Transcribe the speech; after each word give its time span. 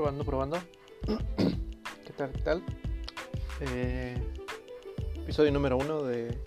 probando, 0.00 0.24
probando. 0.24 0.58
¿Qué 1.36 2.12
tal? 2.16 2.32
¿Qué 2.32 2.40
tal? 2.40 2.64
Eh, 3.60 4.16
episodio 5.14 5.52
número 5.52 5.76
uno 5.76 6.04
de 6.04 6.38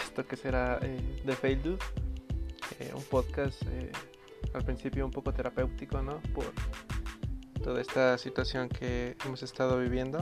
esto 0.00 0.26
que 0.26 0.36
será 0.36 0.78
eh, 0.80 1.20
The 1.26 1.34
Fail 1.34 1.62
Dude. 1.62 1.84
Eh, 2.80 2.90
un 2.94 3.02
podcast 3.02 3.60
eh, 3.64 3.92
al 4.54 4.64
principio 4.64 5.04
un 5.04 5.10
poco 5.10 5.34
terapéutico, 5.34 6.00
¿no? 6.00 6.22
Por 6.34 6.50
toda 7.62 7.82
esta 7.82 8.16
situación 8.16 8.70
que 8.70 9.18
hemos 9.22 9.42
estado 9.42 9.78
viviendo. 9.78 10.20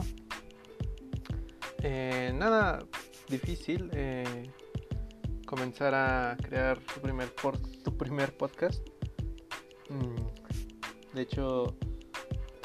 Nada 2.33 2.85
difícil 3.29 3.89
comenzar 5.45 5.95
a 5.95 6.35
crear 6.35 6.79
tu 6.79 6.99
primer, 6.99 7.33
por, 7.33 7.57
tu 7.57 7.95
primer 7.95 8.35
podcast. 8.35 8.85
Mm, 9.89 11.15
De 11.15 11.21
hecho, 11.21 11.77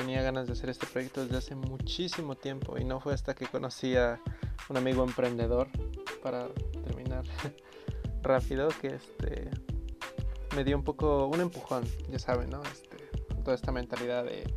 tenía 0.02 0.20
ganas 0.20 0.48
de 0.48 0.55
hacer 0.55 0.69
este 0.69 0.84
proyecto 0.88 1.23
desde 1.23 1.37
hace 1.37 1.55
muchísimo 1.55 2.34
tiempo 2.34 2.77
y 2.77 2.83
no 2.83 2.98
fue 2.98 3.15
hasta 3.15 3.37
que 3.37 3.47
conocí 3.47 3.95
a 3.95 4.20
un 4.69 4.77
amigo 4.77 5.05
emprendedor 5.05 5.69
para 6.25 6.48
terminar 6.84 7.23
rápido 8.23 8.69
que 8.80 8.97
este 8.97 9.48
me 10.56 10.65
dio 10.65 10.77
un 10.77 10.83
poco 10.83 11.28
un 11.28 11.41
empujón, 11.41 11.84
ya 12.11 12.19
saben, 12.19 12.51
¿no? 12.51 12.61
Este, 12.65 12.97
toda 13.45 13.55
esta 13.55 13.70
mentalidad 13.70 14.25
de 14.25 14.52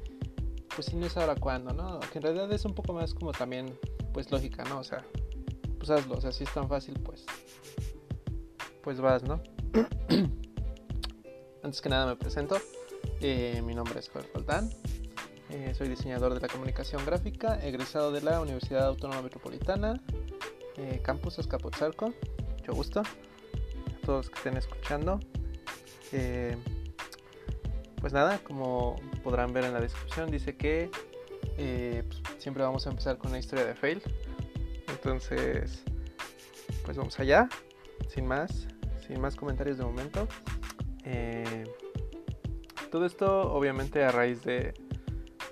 pues 0.73 0.88
si 0.88 0.95
no 0.95 1.05
es 1.05 1.16
ahora 1.16 1.35
cuándo, 1.35 1.73
¿no? 1.73 1.99
Que 2.12 2.18
en 2.18 2.23
realidad 2.23 2.52
es 2.52 2.66
un 2.66 2.73
poco 2.73 2.93
más 2.93 3.13
como 3.13 3.32
también 3.32 3.77
pues 4.13 4.32
lógica, 4.32 4.63
¿no? 4.63 4.80
O 4.80 4.84
sea, 4.84 5.05
pues 5.77 5.91
hazlo, 5.91 6.16
o 6.16 6.21
sea, 6.21 6.32
si 6.32 6.43
es 6.46 6.54
tan 6.55 6.68
fácil, 6.68 6.99
pues 7.02 7.23
pues 8.82 8.99
vas, 8.99 9.21
¿no? 9.21 9.43
Antes 11.62 11.82
que 11.82 11.90
nada 11.90 12.07
me 12.07 12.16
presento. 12.16 12.57
Eh, 13.21 13.62
mi 13.63 13.76
nombre 13.76 13.99
es 13.99 14.09
Joel 14.09 14.26
Roldán. 14.34 14.71
Eh, 15.55 15.73
soy 15.73 15.87
diseñador 15.87 16.34
de 16.34 16.41
la 16.41 16.49
comunicación 16.49 17.05
gráfica, 17.05 17.57
egresado 17.63 18.11
de 18.11 18.20
la 18.20 18.41
Universidad 18.41 18.87
Autónoma 18.87 19.21
Metropolitana, 19.21 20.01
eh, 20.75 20.99
Campus 21.01 21.39
Azcapotzalco. 21.39 22.13
Mucho 22.57 22.73
gusto 22.73 22.99
a 22.99 24.05
todos 24.05 24.25
los 24.25 24.29
que 24.29 24.35
estén 24.35 24.57
escuchando. 24.57 25.17
Eh, 26.12 26.57
pues 28.01 28.12
nada, 28.12 28.39
como 28.39 28.97
podrán 29.23 29.53
ver 29.53 29.63
en 29.63 29.71
la 29.71 29.79
descripción, 29.79 30.29
dice 30.29 30.57
que 30.57 30.89
pues, 31.55 32.21
siempre 32.37 32.62
vamos 32.62 32.85
a 32.85 32.90
empezar 32.90 33.17
con 33.17 33.29
una 33.29 33.40
historia 33.40 33.63
de 33.63 33.75
fail. 33.75 34.01
Entonces, 34.90 35.84
pues 36.84 36.97
vamos 36.97 37.17
allá, 37.17 37.47
sin 38.09 38.27
más, 38.27 38.67
sin 39.07 39.21
más 39.21 39.37
comentarios 39.37 39.77
de 39.77 39.85
momento. 39.85 40.27
Todo 42.91 43.05
esto 43.05 43.53
obviamente 43.53 44.03
a 44.03 44.12
raíz 44.12 44.43
de, 44.43 44.73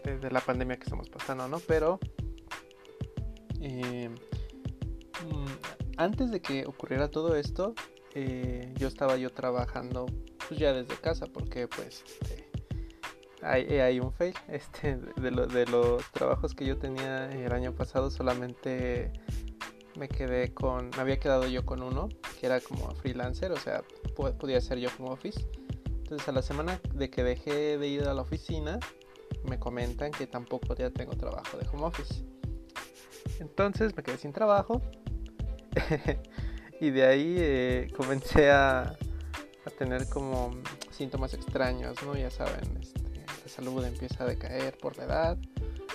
de, 0.04 0.32
la 0.32 0.42
pandemia 0.42 0.78
que 0.78 0.84
estamos 0.84 1.10
pasando, 1.10 1.48
¿no? 1.48 1.60
Pero 1.60 2.00
eh, 3.62 4.10
antes 5.98 6.32
de 6.32 6.42
que 6.42 6.66
ocurriera 6.66 7.10
todo 7.10 7.36
esto, 7.36 7.74
eh, 8.16 8.74
yo 8.78 8.88
estaba 8.88 9.18
yo 9.18 9.32
trabajando 9.32 10.06
pues 10.48 10.60
ya 10.60 10.74
desde 10.74 10.96
casa 10.98 11.26
porque 11.26 11.68
pues 11.68 12.04
este, 12.06 12.50
hay, 13.42 13.80
hay, 13.80 14.00
un 14.00 14.12
fail 14.12 14.36
este 14.48 14.98
de, 14.98 15.32
lo, 15.32 15.48
de, 15.48 15.66
los 15.66 16.04
trabajos 16.12 16.54
que 16.54 16.66
yo 16.66 16.78
tenía 16.78 17.32
el 17.32 17.52
año 17.52 17.74
pasado 17.74 18.12
solamente 18.12 19.12
me 19.98 20.10
quedé 20.10 20.54
con 20.54 20.90
me 20.92 21.02
había 21.02 21.20
quedado 21.20 21.48
yo 21.48 21.66
con 21.66 21.82
uno 21.82 22.10
que 22.40 22.46
era 22.46 22.60
como 22.60 22.94
freelancer 22.96 23.52
o 23.52 23.58
sea 23.58 23.84
podía 24.16 24.62
ser 24.62 24.78
yo 24.80 24.90
como 24.96 25.12
office 25.12 25.48
entonces 25.86 26.28
a 26.28 26.32
la 26.32 26.42
semana 26.42 26.80
de 26.94 27.10
que 27.10 27.24
dejé 27.24 27.78
de 27.78 27.88
ir 27.88 28.04
a 28.04 28.14
la 28.14 28.22
oficina 28.22 28.80
me 29.46 29.60
comentan 29.60 30.12
que 30.12 30.28
tampoco 30.28 30.76
ya 30.76 30.90
tengo 30.90 31.14
trabajo 31.14 31.58
de 31.58 31.68
home 31.70 31.84
office 31.84 32.24
entonces 33.40 33.96
me 33.96 34.04
quedé 34.04 34.18
sin 34.18 34.32
trabajo 34.32 34.82
y 36.80 36.90
de 36.90 37.06
ahí 37.06 37.36
eh, 37.38 37.88
comencé 37.96 38.52
a, 38.52 38.82
a, 38.82 39.70
tener 39.78 40.08
como 40.10 40.52
síntomas 40.92 41.34
extraños, 41.34 42.02
¿no? 42.04 42.16
Ya 42.16 42.30
saben, 42.30 42.78
este, 42.80 43.02
la 43.44 43.50
salud 43.50 43.84
empieza 43.86 44.24
a 44.24 44.28
decaer 44.28 44.78
por 44.78 44.98
la 44.98 45.06
edad. 45.06 45.38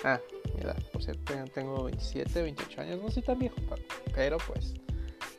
Ah, 0.03 0.19
mi 0.55 0.61
edad, 0.61 0.77
por 0.91 1.03
cierto, 1.03 1.33
tengo 1.53 1.83
27, 1.85 2.41
28 2.41 2.81
años, 2.81 3.01
no 3.01 3.11
soy 3.11 3.23
tan 3.23 3.39
viejo, 3.39 3.55
pero 4.13 4.37
pues, 4.47 4.73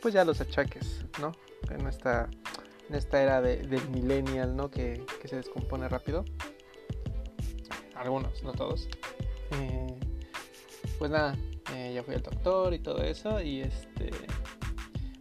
pues 0.01 0.15
ya 0.15 0.25
los 0.25 0.41
achaques, 0.41 1.05
¿no? 1.21 1.33
En 1.71 1.87
esta, 1.87 2.29
en 2.89 2.95
esta 2.95 3.23
era 3.23 3.41
de, 3.41 3.59
del 3.59 3.89
millennial, 3.91 4.57
¿no? 4.57 4.71
Que, 4.71 5.05
que, 5.21 5.29
se 5.29 5.37
descompone 5.37 5.89
rápido. 5.89 6.25
Algunos, 8.01 8.43
no 8.43 8.53
todos. 8.53 8.89
Eh, 9.53 9.99
pues 10.99 11.11
nada, 11.11 11.37
eh, 11.75 11.93
ya 11.95 12.03
fui 12.03 12.15
al 12.15 12.23
doctor 12.23 12.73
y 12.73 12.79
todo 12.79 13.03
eso, 13.03 13.41
y 13.41 13.61
este 13.61 14.11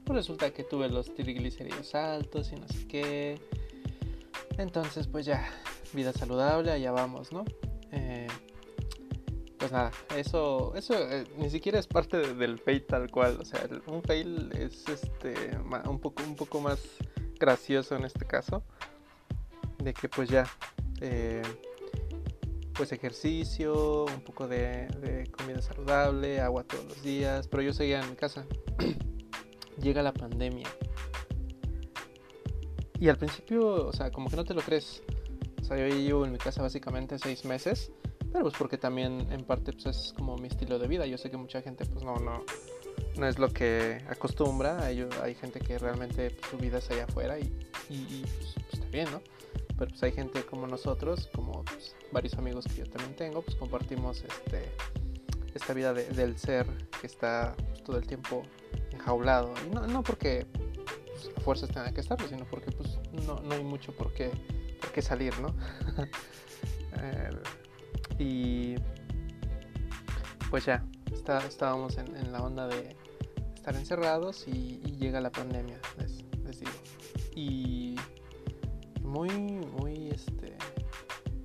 pues 0.06 0.18
resulta 0.18 0.50
que 0.52 0.64
tuve 0.64 0.90
los 0.90 1.14
triglicéridos 1.14 1.94
altos 1.94 2.52
y 2.52 2.56
no 2.56 2.68
sé 2.70 2.88
qué. 2.88 3.40
Entonces, 4.58 5.08
pues 5.08 5.26
ya, 5.26 5.48
vida 5.94 6.14
saludable, 6.14 6.72
allá 6.72 6.92
vamos, 6.92 7.32
¿no? 7.32 7.46
Eh, 7.92 8.28
pues 9.58 9.72
nada, 9.72 9.92
eso, 10.16 10.74
eso 10.76 10.96
eh, 10.96 11.26
ni 11.38 11.50
siquiera 11.50 11.78
es 11.78 11.86
parte 11.86 12.18
de, 12.18 12.34
del 12.34 12.58
fail 12.58 12.86
tal 12.86 13.12
cual. 13.12 13.38
O 13.40 13.46
sea, 13.46 13.68
un 13.88 14.02
fail 14.02 14.52
es 14.54 14.88
este 14.88 15.36
un 15.86 16.00
poco, 16.00 16.24
un 16.24 16.36
poco 16.36 16.60
más 16.62 16.80
gracioso 17.40 17.96
en 17.96 18.06
este 18.06 18.26
caso. 18.26 18.64
De 19.78 19.94
que 19.94 20.10
pues 20.10 20.30
ya, 20.30 20.46
eh, 21.02 21.44
pues 22.80 22.94
ejercicio, 22.94 24.06
un 24.06 24.22
poco 24.22 24.48
de, 24.48 24.88
de 25.02 25.30
comida 25.32 25.62
saludable, 25.62 26.40
agua 26.40 26.64
todos 26.64 26.86
los 26.86 27.04
días. 27.04 27.46
Pero 27.50 27.62
yo 27.62 27.74
seguía 27.74 28.00
en 28.00 28.10
mi 28.10 28.16
casa 28.16 28.46
llega 29.82 30.02
la 30.02 30.14
pandemia. 30.14 30.66
Y 32.98 33.10
al 33.10 33.18
principio, 33.18 33.86
o 33.86 33.92
sea, 33.92 34.12
como 34.12 34.30
que 34.30 34.38
no 34.38 34.46
te 34.46 34.54
lo 34.54 34.62
crees. 34.62 35.04
O 35.62 35.66
sea, 35.66 35.76
yo 35.76 35.94
llevo 35.94 36.24
en 36.24 36.32
mi 36.32 36.38
casa 36.38 36.62
básicamente 36.62 37.20
seis 37.20 37.44
meses. 37.44 37.92
Pero 38.32 38.44
pues 38.44 38.54
porque 38.58 38.78
también 38.78 39.28
en 39.30 39.44
parte 39.44 39.74
pues 39.74 39.86
es 39.88 40.14
como 40.14 40.38
mi 40.38 40.48
estilo 40.48 40.80
de 40.80 40.88
vida. 40.88 41.06
Yo 41.06 41.18
sé 41.18 41.30
que 41.30 41.36
mucha 41.36 41.62
gente 41.62 41.84
pues 41.86 42.06
no, 42.06 42.16
no, 42.16 42.46
no 43.18 43.28
es 43.28 43.40
lo 43.40 43.50
que 43.50 44.06
acostumbra. 44.08 44.86
Hay, 44.86 45.06
hay 45.22 45.36
gente 45.36 45.60
que 45.60 45.78
realmente 45.80 46.32
pues, 46.32 46.50
su 46.50 46.58
vida 46.58 46.78
es 46.78 46.90
allá 46.92 47.04
afuera 47.04 47.38
y, 47.38 47.54
y, 47.90 47.96
y 47.96 48.24
pues, 48.38 48.54
pues, 48.54 48.74
está 48.76 48.86
bien, 48.88 49.10
¿no? 49.12 49.22
Pero 49.80 49.92
pues 49.92 50.04
hay 50.04 50.12
gente 50.12 50.46
como 50.46 50.68
nosotros, 50.68 51.30
como 51.34 51.64
pues, 51.64 51.96
varios 52.12 52.34
amigos 52.34 52.66
que 52.66 52.76
yo 52.76 52.90
también 52.90 53.16
tengo, 53.16 53.42
pues 53.42 53.56
compartimos 53.56 54.26
este, 54.26 54.70
esta 55.56 55.74
vida 55.74 55.94
de, 55.94 56.04
del 56.10 56.38
ser 56.38 56.68
que 57.00 57.08
está 57.08 57.56
todo 57.86 57.98
el 57.98 58.06
tiempo 58.06 58.44
enjaulado. 58.92 59.54
Y 59.66 59.74
no, 59.74 59.88
no 59.88 60.04
porque 60.04 60.46
pues, 61.06 61.32
a 61.34 61.40
fuerzas 61.40 61.70
tenga 61.70 61.94
que 61.94 62.02
estarlo, 62.02 62.28
sino 62.28 62.44
porque 62.44 62.72
pues 62.72 63.00
no, 63.26 63.40
no 63.40 63.56
hay 63.56 63.64
mucho 63.64 63.94
por 63.94 64.14
qué, 64.14 64.32
por 64.82 64.92
qué 64.92 65.02
salir, 65.02 65.34
¿no? 65.40 65.56
eh, 66.98 67.30
y 68.20 68.76
pues 70.50 70.66
ya, 70.66 70.84
está, 71.14 71.40
estábamos 71.48 71.98
en, 71.98 72.18
en, 72.18 72.34
la 72.34 72.42
onda 72.42 72.68
de 72.68 72.98
estar 73.56 73.76
encerrados 73.78 74.46
y, 74.46 74.82
y 74.84 74.98
llega 74.98 75.22
la 75.22 75.32
pandemia, 75.32 75.80
les, 75.98 76.26
les, 76.44 76.60
digo. 76.60 76.72
Y 77.34 77.79
muy, 79.10 79.30
muy, 79.30 80.10
este, 80.10 80.56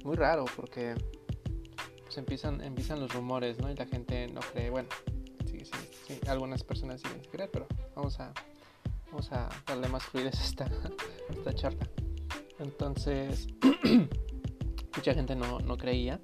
muy 0.05 0.17
raro 0.17 0.45
porque 0.55 0.95
pues 2.05 2.19
empiezan, 2.19 2.61
empiezan 2.61 3.01
los 3.01 3.13
rumores, 3.13 3.59
¿no? 3.59 3.71
Y 3.71 3.75
la 3.75 3.87
gente 3.87 4.29
no 4.29 4.41
cree, 4.41 4.71
bueno, 4.71 4.89
algunas 6.29 6.63
personas 6.63 7.01
siguen 7.01 7.23
sin 7.23 7.31
creer, 7.31 7.51
pero 7.51 7.67
vamos 7.95 8.21
a, 8.21 8.33
vamos 9.11 9.33
a 9.33 9.49
darle 9.67 9.89
más 9.89 10.05
fluidez 10.05 10.39
a 10.39 10.45
esta, 10.45 10.71
esta 11.31 11.55
charla. 11.55 11.88
Entonces, 12.59 13.49
mucha 14.97 15.15
gente 15.15 15.35
no, 15.35 15.59
no 15.61 15.77
creía 15.77 16.21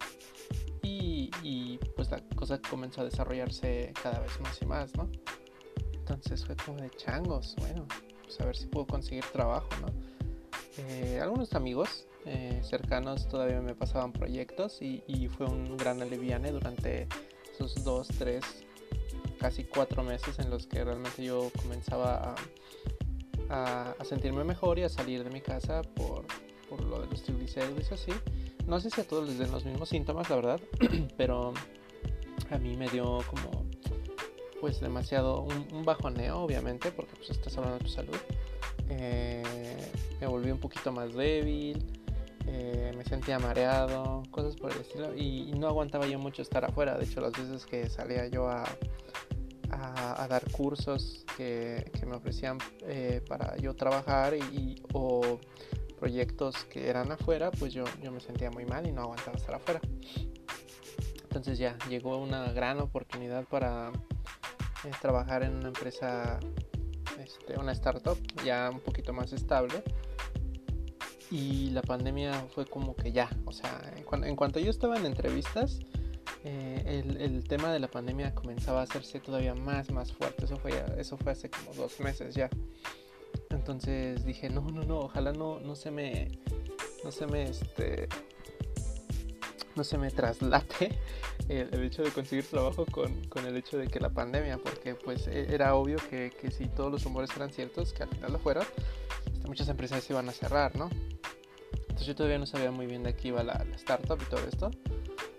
y, 0.83 1.31
y, 1.43 1.79
pues 1.97 2.11
la 2.11 2.21
cosa 2.37 2.61
comenzó 2.61 3.01
a 3.01 3.05
desarrollarse 3.05 3.93
cada 4.03 4.21
vez 4.21 4.39
más 4.41 4.61
y 4.61 4.67
más, 4.67 4.95
¿no? 4.95 5.11
Entonces 5.95 6.45
fue 6.45 6.57
como 6.57 6.81
de 6.81 6.91
changos, 6.91 7.57
bueno, 7.59 7.87
pues 8.23 8.39
a 8.41 8.45
ver 8.45 8.57
si 8.57 8.67
puedo 8.67 8.87
conseguir 8.87 9.25
trabajo, 9.33 9.69
¿no? 9.81 9.89
Eh, 10.79 11.19
algunos 11.21 11.55
amigos 11.55 12.07
eh, 12.27 12.61
cercanos 12.63 13.29
todavía 13.29 13.61
me 13.61 13.75
pasaban 13.75 14.13
proyectos 14.13 14.81
y, 14.81 15.29
fue 15.37 15.47
un 15.47 15.77
gran 15.77 16.01
aliviane 16.03 16.53
durante 16.53 17.09
esos 17.53 17.83
dos, 17.85 18.09
tres, 18.19 18.45
casi 19.39 19.65
cuatro 19.65 20.03
meses 20.03 20.39
en 20.39 20.51
los 20.51 20.67
que 20.67 20.85
realmente 20.85 21.25
yo 21.25 21.51
comenzaba 21.61 22.35
a 23.49 23.95
sentirme 24.05 24.45
mejor 24.45 24.79
y 24.79 24.83
a 24.83 24.89
salir 24.89 25.25
de 25.25 25.31
mi 25.31 25.41
casa 25.41 25.83
por, 25.83 26.25
por 26.71 26.81
lo 26.85 27.01
de 27.01 27.09
los 27.09 27.23
triglicéridos 27.23 27.91
y 27.91 27.95
así. 27.95 28.13
No 28.67 28.79
sé 28.81 28.91
si 28.91 29.01
a 29.01 29.05
todos 29.05 29.27
les 29.27 29.39
den 29.39 29.51
los 29.51 29.65
mismos 29.65 29.89
síntomas, 29.89 30.31
la 30.31 30.37
verdad, 30.37 30.61
pero 31.17 31.53
a 32.51 32.59
mí 32.59 32.77
me 32.77 32.89
dio 32.89 33.19
como 33.29 33.67
pues 34.61 34.81
demasiado 34.81 35.43
un, 35.43 35.67
un 35.73 35.85
bajoneo, 35.85 36.39
obviamente, 36.39 36.93
porque 36.93 37.17
pues 37.17 37.31
estás 37.31 37.57
hablando 37.57 37.79
de 37.79 37.85
tu 37.85 37.91
salud. 37.91 38.17
Eh, 38.91 39.43
me 40.21 40.27
volví 40.27 40.51
un 40.51 40.59
poquito 40.59 40.93
más 40.93 41.15
débil. 41.15 41.85
eh, 42.47 42.93
me 42.97 43.05
sentía 43.05 43.39
mareado, 43.39 44.23
cosas 44.31 44.57
por 44.57 44.73
el 44.73 44.81
estilo, 44.81 45.15
y, 45.17 45.53
no 45.53 45.69
aguantaba 45.69 46.07
yo 46.07 46.19
mucho 46.19 46.43
estar 46.43 46.65
afuera. 46.65 46.99
De 46.99 47.05
hecho, 47.05 47.21
las 47.21 47.33
veces 47.33 47.65
que 47.67 47.89
salía 47.89 48.27
yo 48.27 48.49
a, 48.49 48.65
a, 49.71 50.27
dar 50.29 50.43
cursos 50.51 51.25
que, 51.37 51.91
que 51.99 52.07
me 52.07 52.17
ofrecían 52.17 52.59
eh, 52.83 53.23
para 53.29 53.57
yo 53.57 53.75
trabajar 53.75 54.35
y, 54.35 54.83
o 54.93 55.39
proyectos 55.99 56.65
que 56.65 56.89
eran 56.89 57.13
afuera, 57.13 57.51
pues 57.51 57.73
yo, 57.75 57.85
yo 58.03 58.11
me 58.11 58.21
sentía 58.21 58.51
muy 58.51 58.65
mal 58.65 58.87
y 58.87 58.93
no 58.93 59.03
aguantaba 59.03 59.37
estar 59.37 59.55
afuera. 59.55 59.81
Entonces 61.23 61.59
ya 61.59 61.77
llegó 61.89 62.17
una 62.17 62.53
gran 62.53 62.81
oportunidad 62.81 63.45
para 63.45 63.93
eh, 64.85 64.91
trabajar 65.01 65.43
en 65.43 65.55
una 65.57 65.69
empresa, 65.69 66.41
este, 67.31 67.59
una 67.59 67.73
startup 67.73 68.19
ya 68.45 68.71
un 68.71 68.81
poquito 68.81 69.13
más 69.13 69.33
estable 69.33 69.83
y 71.31 71.71
la 71.71 71.83
pandemia 71.83 72.33
fue 72.55 72.67
como 72.67 72.97
que 72.97 73.13
ya, 73.13 73.31
o 73.45 73.53
sea, 73.53 73.93
en, 73.95 74.37
cuanto 74.37 74.59
yo 74.59 74.71
estaba 74.71 74.97
en 74.97 75.07
entrevistas, 75.07 75.79
eh, 76.43 77.05
el, 77.19 77.45
tema 77.47 77.73
de 77.73 77.79
la 77.79 77.89
pandemia 77.89 78.35
comenzaba 78.35 78.81
a 78.81 78.83
hacerse 78.83 79.21
todavía 79.21 79.55
más, 79.55 79.93
más 79.93 80.13
fuerte. 80.13 80.47
Eso 80.47 80.57
fue, 80.57 80.73
eso 80.99 81.17
fue 81.17 81.33
hace 81.33 81.49
como 81.49 81.73
dos 81.75 82.01
meses 82.01 82.35
ya. 82.35 82.51
Entonces 83.51 84.25
dije, 84.25 84.51
no, 84.51 84.63
no, 84.63 84.83
no, 84.83 84.99
ojalá 85.01 85.33
no, 85.33 85.61
no 85.61 85.77
se 85.77 85.93
me, 85.93 86.29
no 87.05 87.13
se 87.13 87.27
me, 87.27 87.45
este, 87.45 88.09
no 89.77 89.85
se 89.85 89.99
me 89.99 90.11
traslate 90.11 90.99
el, 91.49 91.83
hecho 91.83 92.03
de 92.03 92.11
conseguir 92.11 92.45
trabajo 92.45 92.87
con, 92.87 93.25
con, 93.25 93.47
el 93.47 93.57
hecho 93.57 93.79
de 93.79 93.89
que 93.89 94.01
la 94.01 94.11
pandemia, 94.11 94.59
porque 94.59 94.95
pues 94.95 95.27
e, 95.27 95.53
era 95.55 95.75
obvio 95.75 95.99
que, 96.09 96.33
que 96.41 96.51
si 96.51 96.67
todos 96.69 96.91
los 96.91 97.05
rumores 97.05 97.31
eran 97.37 97.51
ciertos, 97.51 97.93
que 97.93 98.03
al 98.03 98.09
final 98.09 98.33
lo 98.33 98.39
fueron, 98.39 98.65
este, 99.33 99.49
muchas 99.49 99.69
empresas 99.69 100.03
se 100.05 100.13
iban 100.13 100.29
a 100.29 100.33
cerrar, 100.33 100.77
¿no? 100.77 100.91
yo 102.05 102.15
todavía 102.15 102.39
no 102.39 102.47
sabía 102.47 102.71
muy 102.71 102.87
bien 102.87 103.03
de 103.03 103.15
qué 103.15 103.29
iba 103.29 103.43
la, 103.43 103.65
startup 103.75 104.19
y 104.21 104.25
todo 104.25 104.41
esto. 104.47 104.71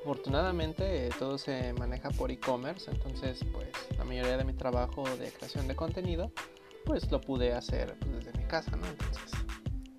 Afortunadamente 0.01 1.09
todo 1.19 1.37
se 1.37 1.73
maneja 1.73 2.09
por 2.09 2.31
e-commerce, 2.31 2.89
entonces 2.89 3.39
pues 3.51 3.69
la 3.97 4.03
mayoría 4.03 4.37
de 4.37 4.43
mi 4.43 4.53
trabajo 4.53 5.03
de 5.17 5.31
creación 5.31 5.67
de 5.67 5.75
contenido 5.75 6.31
pues 6.85 7.11
lo 7.11 7.21
pude 7.21 7.53
hacer 7.53 7.95
pues, 7.99 8.25
desde 8.25 8.37
mi 8.39 8.45
casa, 8.45 8.75
¿no? 8.75 8.87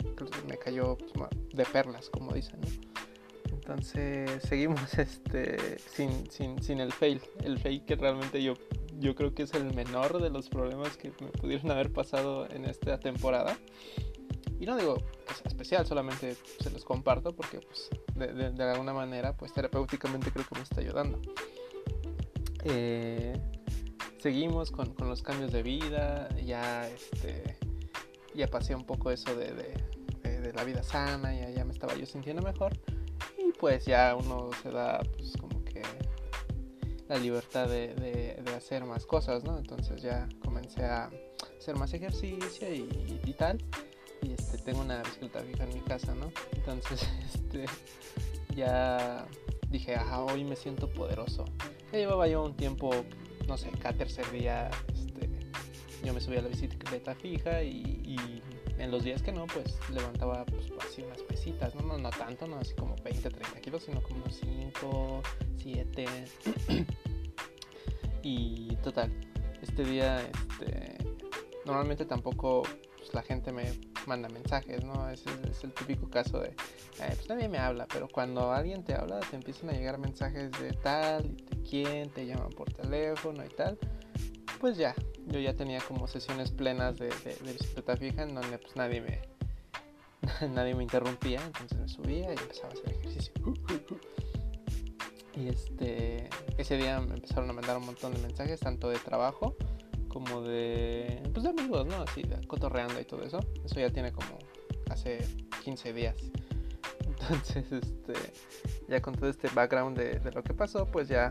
Entonces 0.04 0.44
me 0.44 0.58
cayó 0.58 0.96
pues, 0.96 1.31
de 1.52 1.64
perlas, 1.64 2.10
como 2.10 2.32
dicen, 2.32 2.60
¿no? 2.60 2.92
Entonces 3.62 4.43
seguimos 4.43 4.81
este 4.99 5.79
sin, 5.79 6.29
sin, 6.31 6.61
sin 6.62 6.81
el 6.81 6.93
fail, 6.93 7.20
el 7.44 7.59
fail 7.59 7.85
que 7.85 7.94
realmente 7.94 8.43
yo, 8.43 8.55
yo 8.99 9.14
creo 9.14 9.35
que 9.35 9.44
es 9.44 9.55
el 9.55 9.73
menor 9.73 10.20
de 10.20 10.31
los 10.31 10.49
problemas 10.49 10.97
que 10.97 11.12
me 11.20 11.29
pudieron 11.29 11.70
haber 11.70 11.93
pasado 11.93 12.50
en 12.50 12.64
esta 12.64 12.99
temporada. 12.99 13.56
Y 14.59 14.67
no 14.67 14.76
digo 14.76 14.97
que 14.97 15.35
sea 15.35 15.47
especial, 15.47 15.87
solamente 15.87 16.37
se 16.61 16.70
los 16.70 16.85
comparto 16.85 17.35
porque 17.35 17.61
pues, 17.61 17.91
de, 18.14 18.62
alguna 18.64 18.93
manera 18.93 19.37
pues 19.37 19.53
terapéuticamente 19.53 20.31
creo 20.31 20.47
que 20.47 20.56
me 20.56 20.62
está 20.62 20.81
ayudando. 20.81 21.20
Eh, 22.64 23.41
seguimos 24.19 24.70
con, 24.70 24.94
con, 24.94 25.09
los 25.09 25.23
cambios 25.23 25.53
de 25.53 25.64
vida, 25.64 26.29
ya, 26.44 26.88
este, 26.88 27.56
ya 28.35 28.47
pasé 28.47 28.75
un 28.76 28.85
poco 28.85 29.11
eso 29.11 29.35
de, 29.35 29.53
de, 29.53 30.53
la 30.53 30.64
vida 30.64 30.82
sana, 30.82 31.35
ya, 31.35 31.49
ya 31.50 31.64
me 31.64 31.73
estaba 31.73 31.94
yo 31.94 32.05
sintiendo 32.05 32.43
mejor 32.43 32.79
pues 33.62 33.85
ya 33.85 34.17
uno 34.17 34.50
se 34.61 34.73
da 34.73 35.00
pues 35.17 35.37
como 35.37 35.62
que 35.64 35.82
la 37.09 37.17
libertad 37.17 37.69
de, 37.69 38.43
hacer 38.56 38.85
más 38.85 39.06
cosas, 39.06 39.44
¿no? 39.44 39.56
Entonces 39.56 40.03
ya 40.03 40.29
comencé 40.43 40.85
a 40.85 41.09
hacer 41.61 41.76
más 41.76 41.94
ejercicio 41.94 42.75
y, 42.75 43.32
tal 43.38 43.62
y 44.20 44.32
este, 44.32 44.59
tengo 44.59 44.81
una 44.81 45.00
bicicleta 45.05 45.38
fija 45.43 45.62
en 45.62 45.75
mi 45.75 45.81
casa, 45.82 46.12
¿no? 46.12 46.32
Entonces, 46.56 47.09
este, 47.35 47.67
ya 48.56 49.29
dije, 49.70 49.94
ajá, 49.94 50.25
hoy 50.25 50.43
me 50.43 50.56
siento 50.56 50.93
poderoso. 50.93 51.44
Ya 51.93 52.00
llevaba 52.00 52.26
yo 52.26 52.43
un 52.43 52.56
tiempo, 52.56 52.91
no 53.47 53.56
sé, 53.56 53.70
cada 53.81 53.97
tercer 53.97 54.29
día, 54.32 54.73
este, 54.93 55.31
yo 56.05 56.12
me 56.12 56.20
subía 56.20 56.41
a 56.41 56.43
la 56.43 56.49
bicicleta 56.49 57.14
fija 57.14 57.62
y, 57.62 58.43
en 58.82 58.90
los 58.90 59.05
días 59.05 59.23
que 59.23 59.31
no, 59.31 59.46
pues 59.46 59.79
levantaba 59.90 60.44
pues, 60.44 60.67
así 60.84 61.02
unas 61.02 61.23
pesitas, 61.23 61.75
¿no? 61.76 61.82
¿no? 61.82 61.99
No 61.99 62.11
tanto, 62.11 62.49
no 62.49 62.56
así 62.56 62.75
como 62.75 62.96
20, 63.05 63.31
30 63.31 63.61
kilos, 63.61 63.84
sino 63.84 64.02
como 64.02 64.29
5, 64.29 65.23
7. 65.58 66.05
y 68.25 68.75
total, 68.76 69.12
este 69.62 69.84
día, 69.84 70.20
este, 70.20 70.99
normalmente 71.64 72.05
tampoco 72.05 72.62
pues, 72.96 73.14
la 73.14 73.23
gente 73.23 73.52
me 73.52 73.73
manda 74.06 74.29
mensajes, 74.29 74.82
¿no? 74.85 75.08
Ese 75.08 75.31
es, 75.49 75.62
el 75.62 75.73
típico 75.73 76.11
caso 76.11 76.40
de, 76.40 76.52
pues 76.96 77.28
nadie 77.28 77.49
me 77.49 77.58
habla, 77.58 77.87
pero 77.87 78.08
cuando 78.08 78.50
alguien 78.50 78.82
te 78.82 78.94
habla 78.94 79.20
te 79.20 79.37
empiezan 79.37 79.70
a 79.70 79.75
llegar 79.75 79.99
mensajes 79.99 80.50
de 80.61 80.73
tal 80.73 81.26
y 81.26 81.44
de 81.44 81.62
quién, 81.62 82.11
te 82.11 82.26
llaman 82.26 82.50
por 82.50 82.73
teléfono 82.73 83.44
y 83.44 83.49
tal. 83.49 83.78
Pues 84.58 84.76
ya, 84.76 84.93
yo 85.27 85.41
ya 85.41 85.55
tenía 85.55 85.81
como 85.81 86.07
sesiones 86.07 86.51
plenas 86.51 86.99
de, 86.99 87.09
de, 87.09 87.53
bicicleta 87.53 87.97
fija 87.97 88.23
en 88.23 88.35
donde 88.35 88.59
pues 88.59 88.77
nadie 88.77 89.01
me, 89.01 89.21
nadie 90.55 90.75
me 90.75 90.83
interrumpía, 90.83 91.41
entonces 91.45 91.79
me 91.79 91.89
subía 91.89 92.29
y 92.33 92.39
empezaba 92.39 92.69
a 92.69 92.73
hacer 92.73 92.91
ejercicio. 92.91 93.33
Y 95.35 95.49
este, 95.49 96.29
ese 96.59 96.77
día 96.77 97.01
me 97.01 97.15
empezaron 97.15 97.49
a 97.49 97.53
mandar 97.53 97.79
un 97.79 97.87
montón 97.87 98.13
de 98.13 98.21
mensajes, 98.21 98.61
tanto 98.61 98.89
de 98.91 98.99
trabajo 98.99 99.57
como 100.13 100.43
de, 100.43 101.23
pues 101.33 101.45
de 101.45 101.51
amigos, 101.51 101.87
¿no? 101.87 102.03
Así, 102.03 102.23
de 102.23 102.47
cotorreando 102.47 103.01
y 103.01 103.05
todo 103.05 103.23
eso. 103.23 103.41
Eso 103.65 103.81
ya 103.81 103.91
tiene 103.91 104.13
como 104.13 104.39
hace 104.91 105.27
15 105.65 105.93
días. 105.95 106.17
Entonces, 107.07 107.73
este, 107.73 108.13
ya 108.89 109.01
con 109.01 109.15
todo 109.15 109.31
este 109.31 109.49
background 109.49 109.97
de, 109.97 110.31
lo 110.33 110.43
que 110.43 110.53
pasó, 110.53 110.87
pues 110.87 111.09
ya, 111.09 111.31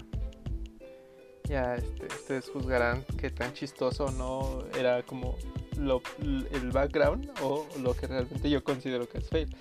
ya, 1.52 1.76
este, 1.76 2.06
ustedes 2.06 2.50
juzgarán 2.50 3.04
qué 3.18 3.30
tan 3.30 3.54
chistoso 3.54 4.10
no 4.12 4.64
era 4.80 5.04
como 5.04 5.36
el 5.76 6.72
background 6.72 7.30
o 7.42 7.68
lo 7.82 7.94
que 7.94 8.08
realmente 8.08 8.50
yo 8.50 8.64
considero 8.64 9.10
que 9.10 9.18
es 9.18 9.28
fail. 9.28 9.54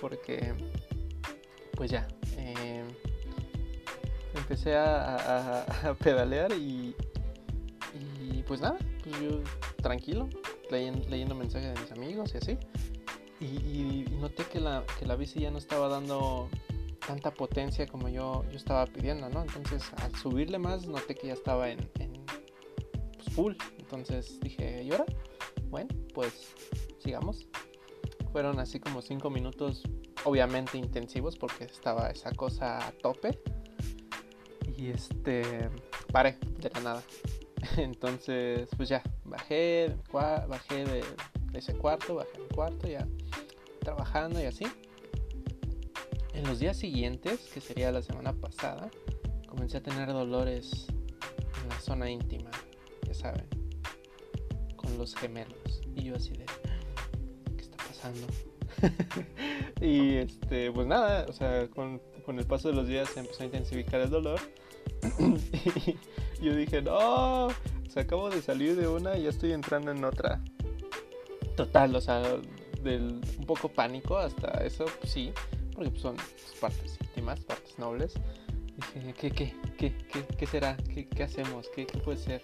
Porque, 0.00 0.54
pues 1.76 1.92
ya, 1.92 2.08
eh, 2.36 2.82
empecé 4.34 4.76
a, 4.76 5.94
pedalear 6.02 6.50
y, 6.52 6.96
pues 8.48 8.60
nada, 8.60 8.76
pues 9.04 9.20
yo 9.20 9.40
tranquilo, 9.82 10.28
leyendo, 10.70 11.34
mensajes 11.36 11.74
de 11.74 11.80
mis 11.80 11.92
amigos 11.92 12.34
y 12.34 12.38
así. 12.38 12.58
Y, 13.40 14.04
noté 14.20 14.42
que 14.44 14.58
la, 14.58 14.82
que 14.98 15.06
la 15.06 15.14
bici 15.14 15.40
ya 15.40 15.52
no 15.52 15.58
estaba 15.58 15.88
dando 15.88 16.48
tanta 17.06 17.32
potencia 17.32 17.86
como 17.86 18.08
yo, 18.08 18.44
yo 18.50 18.56
estaba 18.56 18.86
pidiendo, 18.86 19.28
¿no? 19.28 19.42
Entonces 19.42 19.82
al 20.02 20.14
subirle 20.16 20.58
más 20.58 20.86
noté 20.86 21.14
que 21.14 21.28
ya 21.28 21.32
estaba 21.32 21.70
en, 21.70 21.78
pues, 23.16 23.34
full. 23.34 23.54
Entonces 23.78 24.40
dije, 24.40 24.82
¿y 24.82 24.90
ahora? 24.90 25.06
Bueno, 25.68 25.88
pues 26.14 26.54
sigamos. 26.98 27.48
Fueron 28.32 28.58
así 28.58 28.80
como 28.80 29.00
5 29.00 29.30
minutos, 29.30 29.82
obviamente 30.24 30.76
intensivos 30.76 31.36
porque 31.36 31.64
estaba 31.64 32.10
esa 32.10 32.32
cosa 32.32 32.86
a 32.86 32.92
tope. 32.92 33.38
Y 34.76 34.90
este, 34.90 35.70
paré 36.12 36.38
de 36.58 36.70
la 36.74 36.80
nada. 36.80 37.02
Entonces, 37.76 38.68
pues 38.76 38.88
ya, 38.88 39.02
bajé, 39.24 39.96
bajé 40.12 40.84
de, 40.84 41.04
ese 41.54 41.74
cuarto, 41.74 42.16
bajé 42.16 42.38
mi 42.38 42.48
cuarto, 42.48 42.86
ya 42.86 43.06
trabajando 43.80 44.40
y 44.40 44.44
así. 44.44 44.66
En 46.36 46.46
los 46.46 46.58
días 46.58 46.76
siguientes, 46.76 47.40
que 47.52 47.62
sería 47.62 47.90
la 47.90 48.02
semana 48.02 48.34
pasada, 48.34 48.90
comencé 49.48 49.78
a 49.78 49.82
tener 49.82 50.06
dolores 50.08 50.86
en 51.62 51.68
la 51.70 51.80
zona 51.80 52.10
íntima, 52.10 52.50
ya 53.06 53.14
saben, 53.14 53.46
con 54.76 54.98
los 54.98 55.16
gemelos. 55.16 55.80
Y 55.94 56.04
yo 56.04 56.16
así 56.16 56.32
de, 56.32 56.44
¿qué 57.56 57.62
está 57.62 57.78
pasando? 57.78 58.26
y 59.80 60.16
este, 60.16 60.70
pues 60.72 60.86
nada, 60.86 61.24
o 61.26 61.32
sea, 61.32 61.68
con, 61.68 62.02
con 62.26 62.38
el 62.38 62.46
paso 62.46 62.68
de 62.68 62.74
los 62.74 62.86
días 62.86 63.08
se 63.08 63.20
empezó 63.20 63.42
a 63.42 63.46
intensificar 63.46 64.02
el 64.02 64.10
dolor. 64.10 64.38
y, 65.18 66.44
yo 66.44 66.54
dije, 66.54 66.82
no, 66.82 67.48
se 67.88 68.00
acabo 68.00 68.28
de 68.28 68.42
salir 68.42 68.76
de 68.76 68.86
una 68.86 69.16
y 69.16 69.22
ya 69.22 69.30
estoy 69.30 69.52
entrando 69.52 69.90
en 69.90 70.04
otra. 70.04 70.44
Total, 71.56 71.96
o 71.96 72.00
sea, 72.02 72.20
del 72.82 73.22
un 73.38 73.46
poco 73.46 73.70
pánico 73.70 74.18
hasta 74.18 74.62
eso, 74.62 74.84
pues 75.00 75.10
sí, 75.10 75.32
porque 75.76 75.90
pues, 75.90 76.02
son 76.02 76.16
partes 76.60 76.98
íntimas, 77.00 77.38
partes 77.40 77.78
nobles. 77.78 78.14
Dije, 78.94 79.14
¿qué, 79.14 79.30
qué, 79.30 79.54
qué, 79.78 79.96
qué, 80.12 80.24
qué 80.36 80.46
será? 80.46 80.76
¿Qué, 80.92 81.06
¿Qué, 81.06 81.22
hacemos? 81.22 81.68
¿Qué, 81.74 81.86
¿Qué, 81.86 81.98
puede 81.98 82.18
ser? 82.18 82.40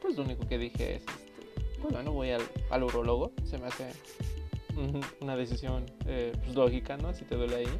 Pues 0.00 0.16
lo 0.16 0.22
único 0.22 0.46
que 0.46 0.58
dije 0.58 0.96
es, 0.96 1.02
este, 1.02 1.80
bueno, 1.90 2.12
voy 2.12 2.30
al, 2.30 2.42
al 2.70 2.82
urologo, 2.84 3.32
se 3.44 3.58
me 3.58 3.66
hace 3.66 3.90
una 5.20 5.36
decisión 5.36 5.86
eh, 6.06 6.32
pues, 6.44 6.54
lógica, 6.54 6.96
¿no? 6.98 7.14
Si 7.14 7.24
te 7.24 7.34
duele 7.34 7.56
ahí. 7.56 7.78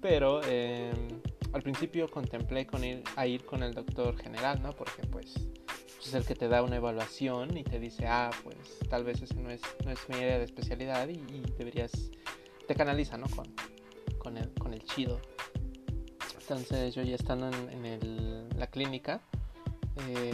Pero 0.00 0.40
eh, 0.44 0.92
al 1.52 1.62
principio 1.62 2.08
contemplé 2.08 2.66
con 2.66 2.84
ir 2.84 3.02
a 3.16 3.26
ir 3.26 3.44
con 3.44 3.62
el 3.62 3.74
doctor 3.74 4.16
general, 4.16 4.62
¿no? 4.62 4.72
Porque 4.72 5.02
pues, 5.06 5.34
pues, 5.66 6.06
es 6.06 6.14
el 6.14 6.24
que 6.24 6.34
te 6.34 6.48
da 6.48 6.62
una 6.62 6.76
evaluación 6.76 7.56
y 7.56 7.64
te 7.64 7.78
dice, 7.80 8.06
ah, 8.06 8.30
pues 8.44 8.56
tal 8.88 9.04
vez 9.04 9.20
ese 9.20 9.34
no 9.34 9.50
es, 9.50 9.62
no 9.84 9.90
es 9.90 10.08
mi 10.08 10.16
área 10.16 10.38
de 10.38 10.44
especialidad 10.44 11.08
y, 11.08 11.42
deberías, 11.58 11.92
te 12.66 12.74
canaliza, 12.74 13.16
¿no? 13.16 13.26
Con, 13.28 13.46
con 14.22 14.36
el, 14.36 14.52
con 14.54 14.72
el 14.72 14.82
chido. 14.84 15.20
Entonces 16.40 16.94
yo 16.94 17.02
ya 17.02 17.16
estando 17.16 17.50
en, 17.70 17.84
el, 17.84 18.48
la 18.56 18.68
clínica, 18.68 19.20
eh, 20.08 20.32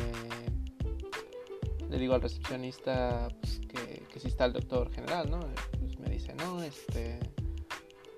le 1.89 1.99
digo 1.99 2.15
al 2.15 2.21
recepcionista 2.21 3.29
pues, 3.41 3.61
que, 3.61 4.07
que 4.13 4.21
si 4.21 4.29
está 4.29 4.45
el 4.45 4.53
doctor 4.53 4.91
general, 4.93 5.31
¿no? 5.31 5.41
Pues 5.79 5.99
me 5.99 6.11
dice, 6.11 6.35
no, 6.35 6.63
este, 6.63 7.19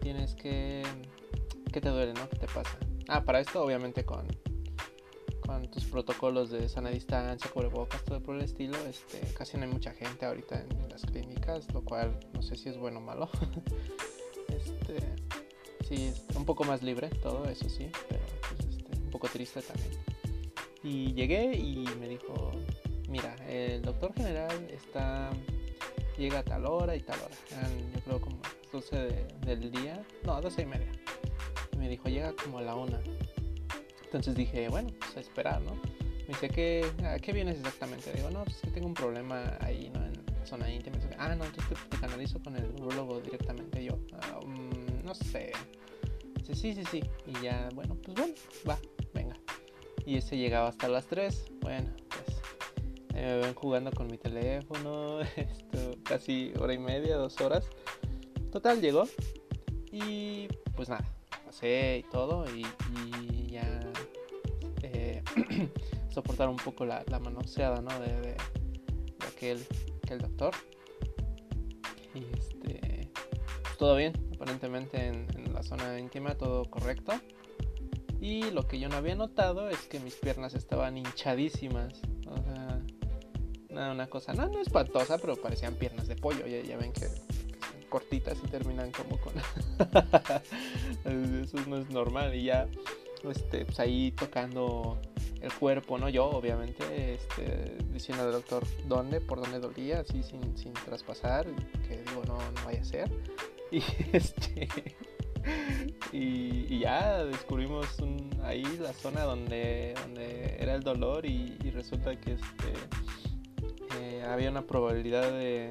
tienes 0.00 0.34
que, 0.34 0.82
¿qué 1.72 1.80
te 1.80 1.88
duele, 1.88 2.14
no? 2.14 2.28
¿Qué 2.28 2.36
te 2.36 2.46
pasa? 2.46 2.76
Ah, 3.06 3.24
para 3.24 3.40
esto 3.40 3.62
obviamente 3.62 4.04
con, 4.04 4.26
con 5.46 5.70
tus 5.70 5.84
protocolos 5.84 6.50
de 6.50 6.68
sana 6.68 6.90
distancia, 6.90 7.48
cubrebocas, 7.50 8.04
todo 8.04 8.20
por 8.20 8.34
el 8.34 8.42
estilo, 8.42 8.76
este, 8.88 9.20
casi 9.34 9.56
no 9.56 9.64
hay 9.64 9.70
mucha 9.70 9.92
gente 9.92 10.26
ahorita 10.26 10.62
en 10.62 10.88
las 10.88 11.02
clínicas, 11.02 11.72
lo 11.72 11.84
cual 11.84 12.18
no 12.32 12.42
sé 12.42 12.56
si 12.56 12.68
es 12.68 12.76
bueno 12.76 12.98
o 12.98 13.02
malo. 13.02 13.28
este, 14.48 14.98
sí, 15.90 16.14
un 16.34 16.46
poco 16.46 16.64
más 16.64 16.82
libre 16.82 17.08
todo, 17.22 17.44
eso 17.46 17.68
sí, 17.68 17.90
pero 18.08 18.22
pues, 18.48 18.76
este, 18.76 18.96
un 18.96 19.10
poco 19.10 19.28
triste 19.28 19.60
también. 19.60 19.90
Y 20.82 21.12
llegué 21.12 21.54
y 21.54 21.84
me 21.98 22.08
dijo, 22.08 22.52
mira, 23.08 23.36
el 23.46 23.82
doctor 23.82 24.14
general 24.14 24.66
está 24.70 25.30
llega 26.20 26.40
a 26.40 26.42
tal 26.42 26.66
hora 26.66 26.94
y 26.94 27.00
tal 27.00 27.18
hora. 27.18 27.34
yo 27.94 28.00
creo 28.02 28.20
como 28.20 28.38
12 28.72 29.26
del 29.46 29.70
día, 29.70 30.04
no, 30.24 30.40
12 30.40 30.62
y 30.62 30.66
media. 30.66 30.92
Y 31.72 31.76
me 31.76 31.88
dijo, 31.88 32.08
llega 32.08 32.34
como 32.34 32.58
a 32.58 32.62
la 32.62 32.74
una. 32.74 33.00
Entonces 34.04 34.34
dije, 34.34 34.68
bueno, 34.68 34.90
pues 34.98 35.16
a 35.16 35.20
esperar, 35.20 35.60
¿no? 35.62 35.74
Me 35.74 36.28
dice, 36.28 36.48
¿qué, 36.48 36.86
¿a 37.04 37.18
qué 37.18 37.32
vienes 37.32 37.58
exactamente? 37.58 38.12
Digo, 38.12 38.30
no, 38.30 38.44
pues 38.44 38.56
es 38.56 38.62
que 38.62 38.70
tengo 38.70 38.86
un 38.86 38.94
problema 38.94 39.56
ahí, 39.60 39.90
¿no? 39.92 40.04
En 40.04 40.46
zona 40.46 40.70
íntima. 40.70 40.98
Ah, 41.18 41.34
no, 41.34 41.44
entonces 41.44 41.78
te, 41.88 41.96
canalizo 41.98 42.40
con 42.42 42.56
el 42.56 42.70
urologo 42.80 43.20
directamente. 43.20 43.82
yo, 43.82 43.98
ah, 44.22 44.40
mm, 44.44 45.04
no 45.04 45.14
sé. 45.14 45.52
Sí, 46.54 46.74
sí, 46.74 46.84
sí. 46.90 47.02
Y 47.26 47.44
ya, 47.44 47.68
bueno, 47.74 47.96
pues 48.02 48.16
bueno, 48.16 48.34
va, 48.68 48.78
venga. 49.14 49.36
Y 50.04 50.16
ese 50.16 50.36
llegaba 50.36 50.68
hasta 50.68 50.88
las 50.88 51.06
3. 51.06 51.52
Bueno, 51.60 51.88
pues 52.08 52.40
me 53.14 53.36
ven 53.38 53.54
jugando 53.54 53.90
con 53.92 54.06
mi 54.06 54.18
teléfono, 54.18 55.20
esto, 55.36 55.96
casi 56.02 56.52
hora 56.58 56.72
y 56.72 56.78
media, 56.78 57.16
dos 57.16 57.40
horas. 57.40 57.68
Total, 58.50 58.80
llegó. 58.80 59.04
Y 59.92 60.48
pues 60.74 60.88
nada, 60.88 61.04
pasé 61.44 62.04
y 62.06 62.10
todo. 62.10 62.44
Y, 62.54 62.64
ya 63.50 63.92
eh, 64.82 65.22
soportar 66.10 66.48
un 66.48 66.56
poco 66.56 66.84
la, 66.84 67.04
manoseada, 67.22 67.80
¿no? 67.80 67.98
De, 68.00 68.20
de, 68.20 68.36
aquel, 69.28 69.66
doctor. 70.18 70.54
Y 72.14 72.24
este. 72.36 73.10
Pues, 73.62 73.76
todo 73.78 73.96
bien, 73.96 74.12
aparentemente 74.34 75.06
en, 75.06 75.26
en 75.34 75.39
la 75.60 75.62
zona 75.62 75.98
íntima, 75.98 76.34
todo 76.36 76.64
correcto. 76.70 77.12
Y 78.18 78.50
lo 78.50 78.66
que 78.66 78.78
yo 78.78 78.88
no 78.88 78.96
había 78.96 79.14
notado 79.14 79.68
es 79.68 79.78
que 79.88 80.00
mis 80.00 80.14
piernas 80.14 80.54
estaban 80.54 80.96
hinchadísimas. 80.96 82.00
O 82.26 82.36
sea, 82.42 82.80
nada, 83.68 83.92
una 83.92 84.06
cosa, 84.08 84.32
no, 84.32 84.48
no 84.48 84.60
espantosa, 84.60 85.18
pero 85.18 85.36
parecían 85.36 85.74
piernas 85.74 86.08
de 86.08 86.16
pollo. 86.16 86.46
Ya, 86.46 86.62
ya 86.62 86.78
ven 86.78 86.92
que 86.92 87.08
cortitas 87.90 88.38
y 88.42 88.48
terminan 88.48 88.90
como 88.92 89.18
con... 89.20 89.34
Eso 91.44 91.58
no 91.66 91.76
es 91.76 91.90
normal 91.90 92.34
y 92.34 92.44
ya, 92.44 92.66
este, 93.28 93.66
pues 93.66 93.80
ahí 93.80 94.12
tocando 94.12 94.98
el 95.42 95.52
cuerpo, 95.52 95.98
¿no? 95.98 96.08
Yo, 96.08 96.24
obviamente, 96.24 97.14
este, 97.14 97.76
diciendo 97.92 98.24
al 98.24 98.32
doctor 98.32 98.64
dónde, 98.86 99.20
por 99.20 99.40
dónde 99.40 99.58
dolía, 99.58 100.00
así 100.00 100.22
sin, 100.22 100.56
sin 100.56 100.72
traspasar, 100.72 101.46
que 101.86 101.98
digo, 101.98 102.22
no, 102.26 102.38
no 102.38 102.64
vaya 102.64 102.80
a 102.80 102.84
ser. 102.84 103.10
Y 103.72 103.84
este... 104.12 104.66
Y, 106.12 106.80
ya 106.80 107.24
descubrimos 107.24 107.86
ahí 108.42 108.64
la 108.80 108.92
zona 108.92 109.22
donde, 109.22 109.94
donde 110.02 110.56
era 110.58 110.74
el 110.74 110.82
dolor 110.82 111.26
y, 111.26 111.56
resulta 111.70 112.18
que 112.18 112.32
este, 112.32 112.72
eh, 114.00 114.22
había 114.26 114.50
una 114.50 114.66
probabilidad 114.66 115.30
de, 115.30 115.70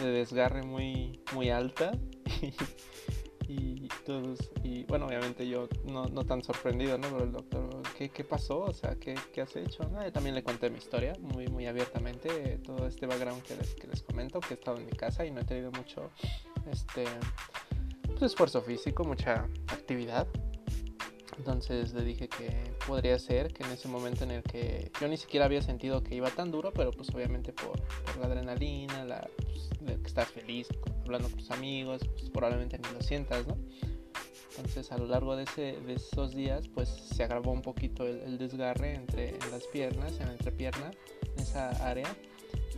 de 0.00 0.06
desgarre 0.06 0.62
muy, 0.62 1.20
muy 1.34 1.50
alta. 1.50 1.92
y, 3.48 3.88
todos, 4.06 4.38
y 4.62 4.84
bueno, 4.84 5.06
obviamente 5.06 5.46
yo 5.46 5.68
no, 5.84 6.06
no, 6.06 6.24
tan 6.24 6.42
sorprendido, 6.42 6.96
¿no? 6.98 7.08
Pero 7.08 7.24
el 7.24 7.32
doctor, 7.32 7.82
¿qué, 7.96 8.08
qué 8.08 8.24
pasó? 8.24 8.60
O 8.60 8.72
sea, 8.72 8.96
¿qué, 8.96 9.14
qué 9.32 9.42
has 9.42 9.54
hecho? 9.56 9.84
también 10.12 10.34
le 10.34 10.42
conté 10.42 10.70
mi 10.70 10.78
historia 10.78 11.14
muy, 11.20 11.48
muy 11.48 11.66
abiertamente, 11.66 12.58
todo 12.64 12.86
este 12.86 13.06
background 13.06 13.42
que 13.42 13.56
les, 13.56 13.74
que 13.74 13.86
les 13.86 14.02
comento, 14.02 14.40
que 14.40 14.54
he 14.54 14.56
estado 14.56 14.78
en 14.78 14.86
mi 14.86 14.92
casa 14.92 15.26
y 15.26 15.30
no 15.30 15.40
he 15.40 15.44
tenido 15.44 15.70
mucho 15.72 16.10
este, 16.70 17.04
pues, 18.12 18.32
esfuerzo 18.32 18.62
físico, 18.62 19.04
mucha 19.04 19.48
actividad. 19.68 20.26
Entonces 21.38 21.94
le 21.94 22.04
dije 22.04 22.28
que 22.28 22.72
podría 22.86 23.18
ser 23.18 23.52
que 23.52 23.64
en 23.64 23.70
ese 23.72 23.88
momento 23.88 24.24
en 24.24 24.32
el 24.32 24.42
que 24.42 24.92
yo 25.00 25.08
ni 25.08 25.16
siquiera 25.16 25.46
había 25.46 25.62
sentido 25.62 26.02
que 26.02 26.14
iba 26.14 26.30
tan 26.30 26.50
duro, 26.50 26.72
pero 26.72 26.92
pues 26.92 27.08
obviamente 27.14 27.52
por, 27.52 27.80
por 28.04 28.18
la 28.18 28.26
adrenalina, 28.26 29.04
la, 29.04 29.28
pues, 29.36 29.70
que 29.98 30.06
estás 30.06 30.28
feliz 30.28 30.68
hablando 31.04 31.28
con 31.28 31.38
tus 31.38 31.50
amigos, 31.50 32.02
pues 32.12 32.30
probablemente 32.30 32.78
ni 32.78 32.94
lo 32.94 33.02
sientas, 33.02 33.46
¿no? 33.46 33.56
Entonces 34.56 34.92
a 34.92 34.98
lo 34.98 35.06
largo 35.06 35.34
de, 35.34 35.44
ese, 35.44 35.80
de 35.80 35.94
esos 35.94 36.34
días 36.34 36.68
pues 36.68 36.88
se 36.88 37.24
agravó 37.24 37.52
un 37.52 37.62
poquito 37.62 38.06
el, 38.06 38.36
desgarre 38.38 38.94
entre 38.94 39.32
las 39.50 39.66
piernas, 39.68 40.20
en 40.20 40.26
la 40.26 40.32
entrepierna, 40.32 40.90
en 41.34 41.42
esa 41.42 41.70
área. 41.88 42.14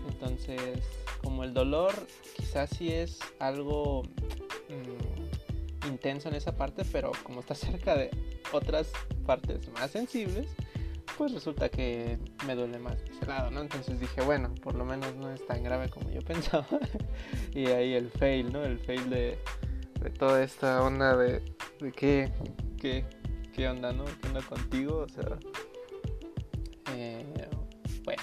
Entonces 0.08 0.82
como 1.22 1.42
el 1.42 1.52
dolor 1.52 1.92
quizás 2.36 2.70
sí 2.70 2.92
es 2.92 3.18
algo 3.40 4.02
mm, 4.68 5.03
intenso 5.88 6.28
en 6.28 6.34
esa 6.34 6.56
parte, 6.56 6.84
pero 6.90 7.12
como 7.22 7.40
está 7.40 7.54
cerca 7.54 7.96
de 7.96 8.10
otras 8.52 8.90
partes 9.26 9.68
más 9.72 9.90
sensibles, 9.90 10.48
pues 11.16 11.32
resulta 11.32 11.68
que 11.68 12.18
me 12.46 12.54
duele 12.54 12.78
más 12.78 13.00
ese 13.02 13.26
lado, 13.26 13.50
¿no? 13.50 13.60
Entonces 13.60 14.00
dije, 14.00 14.22
bueno, 14.22 14.52
por 14.62 14.74
lo 14.74 14.84
menos 14.84 15.14
no 15.16 15.30
es 15.30 15.46
tan 15.46 15.62
grave 15.62 15.88
como 15.88 16.10
yo 16.10 16.20
pensaba. 16.26 16.66
y 17.52 17.66
ahí 17.66 17.94
el 17.94 18.10
fail, 18.10 18.52
¿no? 18.52 18.64
El 18.64 18.78
fail 18.78 19.08
de, 19.10 19.38
de 20.00 20.10
toda 20.10 20.42
esta 20.42 20.82
onda 20.82 21.16
de, 21.16 21.42
de 21.80 21.92
qué, 21.92 22.32
qué, 22.80 23.04
qué 23.52 23.68
onda, 23.68 23.92
¿no? 23.92 24.04
¿Qué 24.04 24.28
onda 24.28 24.42
contigo? 24.42 24.98
O 24.98 25.08
sea, 25.08 25.38
eh, 26.92 27.48
bueno, 28.04 28.22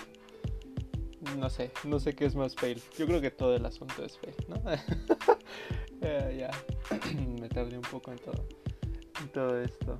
no 1.38 1.50
sé, 1.50 1.72
no 1.84 2.00
sé 2.00 2.14
qué 2.14 2.26
es 2.26 2.36
más 2.36 2.56
fail. 2.56 2.82
Yo 2.98 3.06
creo 3.06 3.22
que 3.22 3.32
todo 3.32 3.56
el 3.56 3.66
asunto 3.66 4.04
es 4.04 4.18
fail, 4.18 4.36
¿no? 4.48 4.62
ya, 6.02 6.52
me 7.40 7.48
tardé 7.50 7.78
un 7.78 7.84
poco 7.84 8.12
en 8.12 8.18
todo, 8.18 8.48
en 9.22 9.30
todo 9.30 9.62
esto. 9.62 9.98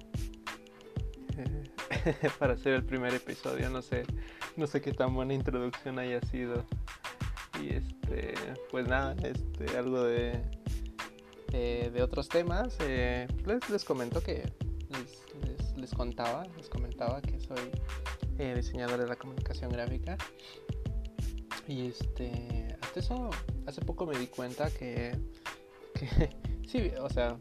para 2.40 2.54
hacer 2.54 2.74
el 2.74 2.84
primer 2.84 3.14
episodio. 3.14 3.70
No 3.70 3.82
sé, 3.82 4.04
no 4.56 4.68
sé 4.68 4.82
qué 4.82 4.92
tan 4.92 5.14
buena 5.14 5.34
introducción 5.34 6.00
haya 6.00 6.22
sido. 6.22 6.66
Y 7.62 7.76
este, 7.76 8.34
pues 8.72 8.88
nada, 8.88 9.16
este, 9.24 9.78
algo 9.78 10.04
de, 10.04 10.42
de, 11.52 12.02
otros 12.02 12.30
temas. 12.30 12.76
Eh, 12.82 13.28
les, 13.46 13.70
les 13.70 13.84
comento 13.84 14.22
que 14.22 14.44
les, 14.90 15.78
les, 15.78 15.92
contaba, 15.92 16.46
les 16.58 16.70
comentaba 16.70 17.22
que 17.22 17.40
soy 17.40 17.72
eh, 18.40 18.54
diseñador 18.56 19.00
de 19.00 19.08
la 19.08 19.16
comunicación 19.16 19.72
gráfica. 19.72 20.18
Y 21.68 21.88
este, 21.88 22.76
hasta 22.82 23.00
hace 23.68 23.82
poco 23.82 24.06
me 24.06 24.18
di 24.18 24.28
cuenta 24.28 24.72
que, 24.72 25.16
sí, 26.68 26.92
o 27.00 27.10
sea, 27.10 27.38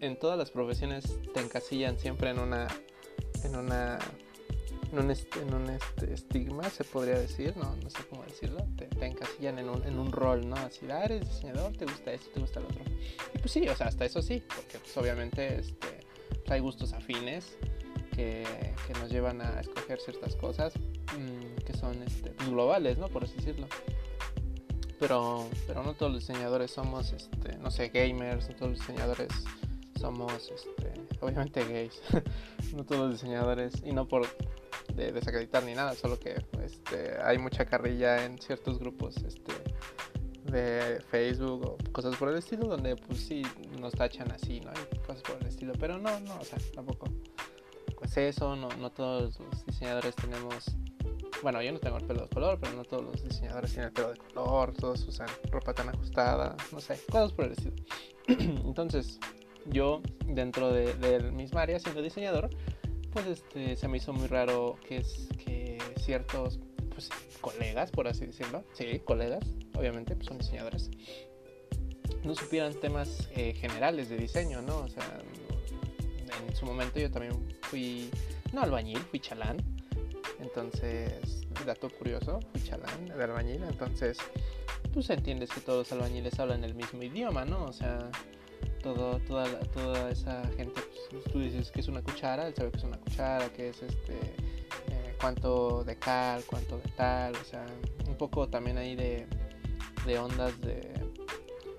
en 0.00 0.18
todas 0.18 0.38
las 0.38 0.50
profesiones 0.50 1.18
te 1.34 1.40
encasillan 1.40 1.98
siempre 1.98 2.30
en 2.30 2.38
una 2.38 2.68
en 3.44 3.56
una 3.56 3.98
en 4.92 4.98
un, 4.98 5.10
en 5.10 5.54
un 5.54 5.70
este, 5.70 6.14
estigma, 6.14 6.68
se 6.70 6.84
podría 6.84 7.18
decir, 7.18 7.54
no, 7.56 7.76
no 7.76 7.90
sé 7.90 7.98
cómo 8.08 8.24
decirlo, 8.24 8.66
te, 8.76 8.88
encasillan 9.04 9.58
en 9.58 9.68
un, 9.68 9.84
en 9.84 9.98
un 9.98 10.10
rol, 10.10 10.48
¿no? 10.48 10.56
Así, 10.56 10.86
ah, 10.90 11.04
eres 11.04 11.28
diseñador, 11.28 11.76
te 11.76 11.84
gusta 11.84 12.12
esto, 12.12 12.30
te 12.30 12.40
gusta 12.40 12.60
lo 12.60 12.68
otro. 12.68 12.82
Y 13.34 13.38
pues 13.38 13.52
sí, 13.52 13.68
o 13.68 13.76
sea, 13.76 13.88
hasta 13.88 14.04
eso 14.04 14.22
sí, 14.22 14.42
porque 14.46 14.78
pues 14.78 14.96
obviamente 14.96 15.58
este, 15.58 16.00
pues, 16.28 16.50
hay 16.50 16.60
gustos 16.60 16.92
afines 16.92 17.56
que, 18.14 18.46
que, 18.86 18.92
nos 18.94 19.10
llevan 19.10 19.42
a 19.42 19.60
escoger 19.60 20.00
ciertas 20.00 20.34
cosas 20.36 20.72
mmm, 20.76 21.62
que 21.64 21.74
son 21.74 22.02
este, 22.02 22.30
pues, 22.30 22.48
globales, 22.48 22.98
¿no? 22.98 23.08
Por 23.08 23.24
así 23.24 23.34
decirlo. 23.36 23.68
Pero, 24.98 25.48
pero 25.66 25.82
no 25.82 25.94
todos 25.94 26.12
los 26.12 26.26
diseñadores 26.26 26.70
somos, 26.70 27.12
este, 27.12 27.56
no 27.58 27.70
sé, 27.70 27.88
gamers, 27.88 28.48
no 28.48 28.56
todos 28.56 28.70
los 28.72 28.80
diseñadores 28.80 29.28
somos, 29.98 30.32
este, 30.50 30.92
obviamente 31.20 31.64
gays. 31.64 32.00
no 32.74 32.84
todos 32.84 33.02
los 33.02 33.12
diseñadores, 33.12 33.82
y 33.84 33.92
no 33.92 34.08
por 34.08 34.26
desacreditar 34.94 35.62
ni 35.62 35.74
nada, 35.74 35.94
solo 35.94 36.18
que 36.18 36.42
este, 36.64 37.16
hay 37.22 37.38
mucha 37.38 37.64
carrilla 37.66 38.24
en 38.24 38.38
ciertos 38.38 38.78
grupos 38.78 39.16
este, 39.18 39.52
de 40.50 41.00
Facebook 41.10 41.64
o 41.64 41.92
cosas 41.92 42.16
por 42.16 42.28
el 42.30 42.38
estilo, 42.38 42.66
donde 42.66 42.96
pues 42.96 43.20
sí 43.20 43.42
nos 43.80 43.92
tachan 43.92 44.30
así, 44.32 44.60
¿no? 44.60 44.70
Hay 44.70 44.98
cosas 45.06 45.22
por 45.22 45.40
el 45.40 45.46
estilo, 45.46 45.72
pero 45.78 45.98
no, 45.98 46.18
no, 46.20 46.38
o 46.38 46.44
sea, 46.44 46.58
tampoco. 46.74 47.06
Pues 47.96 48.16
eso, 48.16 48.54
no, 48.54 48.68
no 48.78 48.90
todos 48.90 49.38
los 49.40 49.66
diseñadores 49.66 50.14
tenemos 50.14 50.64
bueno, 51.42 51.62
yo 51.62 51.72
no 51.72 51.78
tengo 51.78 51.98
el 51.98 52.04
pelo 52.04 52.22
de 52.22 52.28
color, 52.28 52.58
pero 52.60 52.74
no 52.74 52.84
todos 52.84 53.04
los 53.04 53.22
diseñadores 53.22 53.70
tienen 53.70 53.88
el 53.88 53.92
pelo 53.92 54.12
de 54.12 54.18
color, 54.18 54.74
todos 54.74 55.06
usan 55.06 55.28
ropa 55.50 55.74
tan 55.74 55.88
ajustada, 55.88 56.56
no 56.72 56.80
sé, 56.80 56.98
cosas 57.10 57.32
por 57.32 57.46
el 57.46 57.52
estilo. 57.52 57.76
Entonces, 58.26 59.18
yo 59.66 60.02
dentro 60.26 60.72
de, 60.72 60.94
de 60.94 61.30
misma 61.30 61.62
área 61.62 61.78
siendo 61.78 62.02
diseñador, 62.02 62.50
pues 63.12 63.26
este 63.26 63.76
se 63.76 63.88
me 63.88 63.98
hizo 63.98 64.12
muy 64.12 64.26
raro 64.26 64.76
que 64.86 64.98
es 64.98 65.28
que 65.44 65.78
ciertos 65.98 66.60
pues 66.90 67.10
colegas, 67.40 67.90
por 67.90 68.08
así 68.08 68.26
decirlo, 68.26 68.64
sí, 68.72 69.00
colegas, 69.04 69.44
obviamente, 69.76 70.16
pues 70.16 70.26
son 70.26 70.38
diseñadores, 70.38 70.90
no 72.24 72.34
supieran 72.34 72.74
temas 72.74 73.28
eh, 73.36 73.54
generales 73.54 74.08
de 74.08 74.16
diseño, 74.16 74.62
¿no? 74.62 74.78
O 74.78 74.88
sea, 74.88 75.20
en 76.46 76.56
su 76.56 76.66
momento 76.66 76.98
yo 76.98 77.10
también 77.10 77.34
fui, 77.62 78.10
no 78.52 78.62
albañil, 78.62 78.98
fui 78.98 79.20
chalán, 79.20 79.58
entonces, 80.40 81.46
dato 81.66 81.90
curioso, 81.90 82.40
fui 82.52 82.62
chalán 82.62 83.06
de 83.06 83.22
albañil, 83.22 83.62
entonces, 83.64 84.18
pues 84.92 85.10
entiendes 85.10 85.50
que 85.50 85.60
todos 85.60 85.90
los 85.90 85.92
albañiles 85.92 86.38
hablan 86.38 86.64
el 86.64 86.74
mismo 86.74 87.02
idioma, 87.02 87.44
¿no? 87.44 87.64
O 87.64 87.72
sea, 87.72 88.10
todo, 88.82 89.18
toda, 89.20 89.46
toda 89.70 90.10
esa 90.10 90.42
gente, 90.56 90.80
pues, 91.10 91.24
tú 91.24 91.40
dices 91.40 91.70
que 91.70 91.80
es 91.80 91.88
una 91.88 92.02
cuchara, 92.02 92.46
él 92.46 92.54
sabe 92.54 92.70
que 92.70 92.78
es 92.78 92.84
una 92.84 92.98
cuchara, 92.98 93.48
que 93.52 93.70
es 93.70 93.82
este, 93.82 94.14
eh, 94.14 95.14
cuánto 95.20 95.84
de 95.84 95.96
cal, 95.96 96.42
cuánto 96.46 96.78
de 96.78 96.88
tal, 96.96 97.34
o 97.34 97.44
sea, 97.44 97.66
un 98.06 98.16
poco 98.16 98.48
también 98.48 98.78
ahí 98.78 98.94
de, 98.94 99.26
de 100.06 100.18
ondas 100.18 100.60
de 100.60 100.92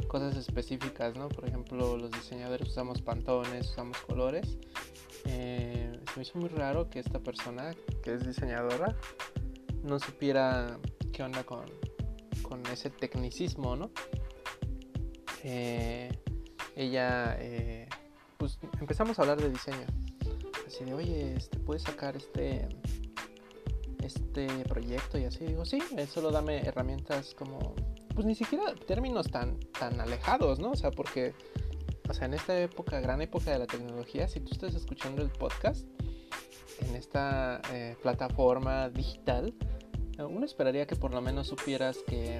cosas 0.08 0.36
específicas, 0.36 1.16
¿no? 1.16 1.30
Por 1.30 1.48
ejemplo, 1.48 1.96
los 1.96 2.12
diseñadores 2.12 2.68
usamos 2.68 3.02
pantones, 3.02 3.70
usamos 3.70 3.98
colores. 4.00 4.58
Eh, 5.26 5.69
me 6.16 6.24
hizo 6.24 6.38
muy 6.38 6.50
raro 6.50 6.90
que 6.90 7.00
esta 7.00 7.20
persona, 7.20 7.74
que 8.04 8.14
es 8.14 8.26
diseñadora, 8.26 8.96
no 9.84 10.00
supiera 10.00 10.80
qué 11.14 11.24
onda 11.24 11.44
con, 11.44 11.66
con 12.42 12.66
ese 12.68 12.90
tecnicismo, 12.90 13.76
¿no? 13.76 13.92
Eh, 15.44 16.10
ella, 16.76 17.38
eh, 17.40 17.88
pues 18.38 18.60
empezamos 18.80 19.18
a 19.20 19.24
hablar 19.24 19.42
de 19.42 19.50
diseño. 19.50 19.86
Así 20.68 20.84
de, 20.84 20.94
oye, 20.94 21.36
este, 21.36 21.60
¿puedes 21.60 21.84
sacar 21.84 22.16
este, 22.16 22.68
este 24.04 24.48
proyecto? 24.66 25.18
Y 25.18 25.26
así 25.26 25.46
digo, 25.46 25.66
sí, 25.66 25.80
solo 26.12 26.32
dame 26.32 26.60
herramientas 26.60 27.34
como, 27.34 27.76
pues 28.14 28.26
ni 28.26 28.36
siquiera 28.36 28.76
términos 28.88 29.30
tan, 29.30 29.60
tan 29.80 30.00
alejados, 30.00 30.60
¿no? 30.60 30.72
O 30.72 30.76
sea, 30.76 30.92
porque, 30.92 31.34
o 32.10 32.14
sea, 32.14 32.26
en 32.26 32.34
esta 32.34 32.60
época, 32.60 33.00
gran 33.00 33.22
época 33.22 33.52
de 33.52 33.60
la 33.60 33.68
tecnología, 33.68 34.28
si 34.28 34.40
tú 34.40 34.52
estás 34.52 34.74
escuchando 34.74 35.22
el 35.22 35.30
podcast 35.30 35.86
en 36.82 36.96
esta 36.96 37.62
eh, 37.72 37.96
plataforma 38.02 38.90
digital, 38.90 39.54
uno 40.18 40.46
esperaría 40.46 40.88
que 40.88 40.96
por 40.96 41.14
lo 41.14 41.22
menos 41.22 41.48
supieras 41.48 42.00
que, 42.08 42.40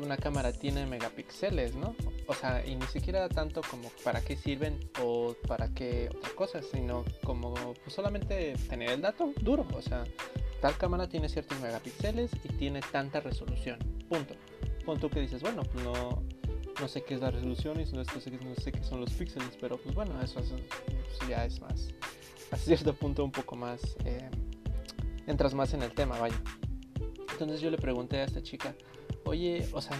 una 0.00 0.16
cámara 0.16 0.52
tiene 0.52 0.86
megapíxeles, 0.86 1.74
¿no? 1.74 1.96
O 2.28 2.34
sea, 2.34 2.64
y 2.64 2.76
ni 2.76 2.86
siquiera 2.86 3.28
tanto 3.28 3.62
como 3.68 3.90
para 4.04 4.20
qué 4.20 4.36
sirven 4.36 4.78
o 5.02 5.34
para 5.48 5.74
qué 5.74 6.08
otra 6.16 6.30
cosa, 6.36 6.62
sino 6.62 7.04
como 7.24 7.52
pues, 7.82 7.94
solamente 7.96 8.54
tener 8.68 8.90
el 8.90 9.02
dato 9.02 9.32
duro. 9.40 9.66
O 9.74 9.82
sea, 9.82 10.04
tal 10.60 10.76
cámara 10.76 11.08
tiene 11.08 11.28
ciertos 11.28 11.58
megapíxeles 11.58 12.30
y 12.44 12.48
tiene 12.50 12.80
tanta 12.92 13.18
resolución. 13.18 13.80
Punto. 14.08 14.36
Punto 14.84 15.10
que 15.10 15.18
dices, 15.18 15.42
bueno, 15.42 15.64
pues 15.64 15.84
no, 15.84 16.22
no 16.80 16.88
sé 16.88 17.02
qué 17.02 17.14
es 17.14 17.20
la 17.20 17.30
resolución 17.30 17.80
y 17.80 17.84
no 17.92 18.04
sé, 18.04 18.12
no 18.44 18.54
sé 18.54 18.72
qué 18.72 18.84
son 18.84 19.00
los 19.00 19.10
píxeles, 19.12 19.56
pero 19.60 19.78
pues 19.78 19.94
bueno, 19.94 20.20
eso, 20.22 20.40
pues, 20.40 21.28
ya 21.28 21.44
es 21.44 21.60
más, 21.60 21.88
a 22.50 22.56
cierto 22.56 22.94
punto 22.94 23.24
un 23.24 23.32
poco 23.32 23.56
más, 23.56 23.80
eh, 24.04 24.30
entras 25.26 25.54
más 25.54 25.74
en 25.74 25.82
el 25.82 25.92
tema, 25.92 26.18
vaya. 26.18 26.40
Entonces 27.32 27.60
yo 27.60 27.70
le 27.70 27.78
pregunté 27.78 28.18
a 28.18 28.24
esta 28.24 28.42
chica, 28.42 28.74
oye, 29.24 29.68
o 29.72 29.80
sea, 29.80 29.96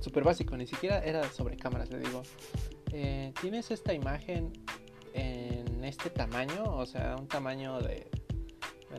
súper 0.00 0.24
básico, 0.24 0.56
ni 0.56 0.66
siquiera 0.66 1.00
era 1.00 1.30
sobre 1.30 1.56
cámaras, 1.56 1.90
le 1.90 1.98
digo, 1.98 2.22
eh, 2.92 3.32
¿tienes 3.40 3.70
esta 3.70 3.92
imagen 3.92 4.52
en 5.14 5.84
este 5.84 6.10
tamaño? 6.10 6.64
O 6.64 6.86
sea, 6.86 7.16
un 7.18 7.28
tamaño 7.28 7.80
de, 7.80 8.08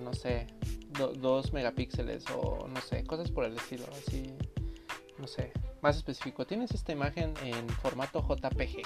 no 0.01 0.13
sé, 0.13 0.47
2 0.89 1.53
megapíxeles 1.53 2.25
o 2.35 2.67
no 2.67 2.81
sé, 2.81 3.03
cosas 3.05 3.31
por 3.31 3.45
el 3.45 3.55
estilo, 3.55 3.85
así, 3.91 4.23
no 5.17 5.27
sé, 5.27 5.51
más 5.81 5.97
específico. 5.97 6.45
¿Tienes 6.45 6.71
esta 6.71 6.91
imagen 6.91 7.33
en 7.43 7.69
formato 7.69 8.21
JPG? 8.27 8.81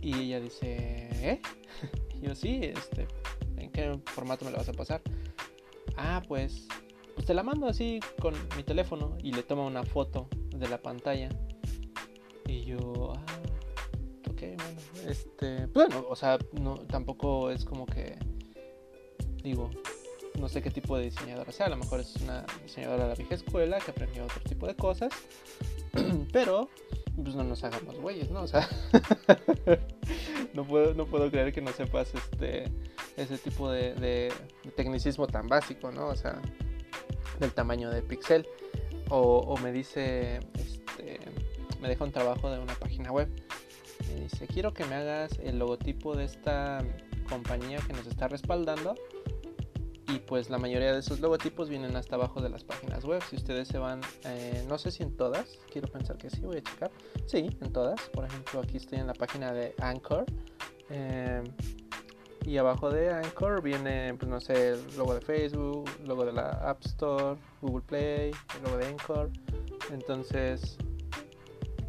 Y 0.00 0.14
ella 0.14 0.40
dice, 0.40 1.08
¿eh? 1.22 1.40
yo 2.22 2.34
sí, 2.34 2.60
este, 2.62 3.08
¿en 3.56 3.70
qué 3.70 3.98
formato 4.06 4.44
me 4.44 4.50
lo 4.50 4.58
vas 4.58 4.68
a 4.68 4.72
pasar? 4.72 5.02
Ah, 5.96 6.22
pues, 6.26 6.68
pues 7.14 7.26
te 7.26 7.34
la 7.34 7.42
mando 7.42 7.66
así 7.66 8.00
con 8.20 8.34
mi 8.56 8.62
teléfono 8.62 9.16
y 9.22 9.32
le 9.32 9.42
toma 9.42 9.64
una 9.64 9.82
foto 9.82 10.28
de 10.54 10.68
la 10.68 10.80
pantalla. 10.80 11.28
Y 12.46 12.64
yo, 12.64 13.12
ah, 13.16 13.24
ok, 14.30 14.42
bueno, 14.56 14.80
este, 15.06 15.66
bueno, 15.66 16.04
o 16.08 16.14
sea, 16.14 16.38
no, 16.52 16.74
tampoco 16.74 17.50
es 17.50 17.64
como 17.64 17.86
que, 17.86 18.16
digo, 19.42 19.70
no 20.38 20.48
sé 20.48 20.62
qué 20.62 20.70
tipo 20.70 20.96
de 20.96 21.04
diseñadora 21.04 21.52
sea, 21.52 21.66
a 21.66 21.70
lo 21.70 21.76
mejor 21.76 22.00
es 22.00 22.14
una 22.16 22.44
diseñadora 22.62 23.04
de 23.04 23.08
la 23.10 23.14
vieja 23.14 23.34
escuela 23.34 23.78
que 23.78 23.90
aprendió 23.90 24.24
otro 24.24 24.40
tipo 24.42 24.66
de 24.66 24.74
cosas, 24.74 25.12
pero 26.32 26.68
pues 27.22 27.34
no 27.34 27.44
nos 27.44 27.64
hagamos 27.64 27.98
güeyes, 27.98 28.30
¿no? 28.30 28.42
O 28.42 28.46
sea, 28.46 28.68
no 30.54 30.64
puedo, 30.64 30.94
no 30.94 31.06
puedo 31.06 31.30
creer 31.30 31.52
que 31.52 31.62
no 31.62 31.72
sepas 31.72 32.12
este 32.14 32.70
ese 33.16 33.38
tipo 33.38 33.70
de, 33.70 34.32
tecnicismo 34.76 35.26
tan 35.26 35.48
básico, 35.48 35.90
¿no? 35.90 36.08
O 36.08 36.16
sea, 36.16 36.40
del 37.40 37.52
tamaño 37.52 37.90
de 37.90 38.02
pixel 38.02 38.46
o, 39.08 39.56
me 39.62 39.72
dice, 39.72 40.40
este, 40.54 41.20
me 41.80 41.88
deja 41.88 42.04
un 42.04 42.12
trabajo 42.12 42.50
de 42.50 42.58
una 42.58 42.74
página 42.74 43.12
web. 43.12 43.28
Me 44.08 44.20
dice, 44.20 44.46
quiero 44.46 44.74
que 44.74 44.84
me 44.84 44.96
hagas 44.96 45.38
el 45.42 45.58
logotipo 45.58 46.14
de 46.14 46.24
esta 46.24 46.84
compañía 47.28 47.78
que 47.86 47.92
nos 47.92 48.06
está 48.06 48.28
respaldando. 48.28 48.94
Y 50.08 50.20
pues 50.20 50.50
la 50.50 50.58
mayoría 50.58 50.92
de 50.92 51.00
esos 51.00 51.20
logotipos 51.20 51.68
vienen 51.68 51.96
hasta 51.96 52.14
abajo 52.14 52.40
de 52.40 52.48
las 52.48 52.62
páginas 52.62 53.04
web. 53.04 53.20
Si 53.28 53.36
ustedes 53.36 53.66
se 53.66 53.78
van, 53.78 54.00
eh, 54.24 54.64
no 54.68 54.78
sé 54.78 54.92
si 54.92 55.02
en 55.02 55.16
todas, 55.16 55.58
quiero 55.72 55.88
pensar 55.88 56.16
que 56.16 56.30
sí, 56.30 56.40
voy 56.42 56.58
a 56.58 56.62
checar. 56.62 56.90
Sí, 57.26 57.50
en 57.60 57.72
todas. 57.72 58.00
Por 58.10 58.24
ejemplo, 58.24 58.60
aquí 58.60 58.76
estoy 58.76 58.98
en 58.98 59.08
la 59.08 59.14
página 59.14 59.52
de 59.52 59.74
Anchor. 59.80 60.24
Eh, 60.90 61.42
y 62.46 62.58
abajo 62.58 62.90
de 62.90 63.12
Anchor 63.12 63.60
viene, 63.60 64.14
pues 64.14 64.30
no 64.30 64.40
sé, 64.40 64.70
el 64.70 64.96
logo 64.96 65.14
de 65.14 65.20
Facebook, 65.20 65.90
el 66.00 66.06
logo 66.06 66.24
de 66.24 66.32
la 66.32 66.50
App 66.50 66.84
Store, 66.86 67.36
Google 67.60 67.82
Play, 67.84 68.30
el 68.56 68.62
logo 68.62 68.76
de 68.76 68.86
Anchor. 68.86 69.30
Entonces, 69.90 70.78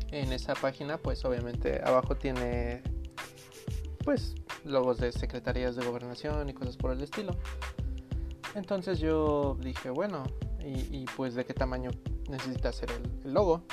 en 0.09 0.33
esa 0.33 0.55
página, 0.55 0.97
pues 0.97 1.23
obviamente 1.25 1.79
abajo 1.83 2.15
tiene, 2.15 2.81
pues, 4.03 4.33
logos 4.65 4.97
de 4.97 5.11
secretarías 5.11 5.75
de 5.75 5.85
gobernación 5.85 6.49
y 6.49 6.53
cosas 6.53 6.75
por 6.75 6.91
el 6.91 7.03
estilo. 7.03 7.35
Entonces 8.55 8.99
yo 8.99 9.57
dije, 9.61 9.89
bueno, 9.89 10.23
y, 10.63 11.05
pues 11.15 11.35
de 11.35 11.45
qué 11.45 11.53
tamaño 11.53 11.91
necesita 12.29 12.71
ser 12.71 12.89
el, 12.91 13.33
logo. 13.33 13.63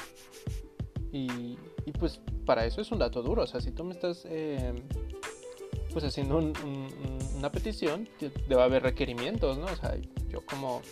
Y, 1.12 1.58
pues 1.98 2.20
para 2.44 2.66
eso 2.66 2.80
es 2.80 2.90
un 2.92 2.98
dato 2.98 3.22
duro. 3.22 3.42
O 3.42 3.46
sea, 3.46 3.60
si 3.60 3.70
tú 3.70 3.84
me 3.84 3.92
estás 3.92 4.24
eh, 4.26 4.74
pues 5.92 6.04
haciendo 6.04 6.38
una 6.38 7.52
petición, 7.52 8.08
debe 8.48 8.62
haber 8.62 8.82
requerimientos, 8.82 9.58
¿no? 9.58 9.66
O 9.66 9.76
sea, 9.76 9.96
yo 10.28 10.44
como, 10.44 10.82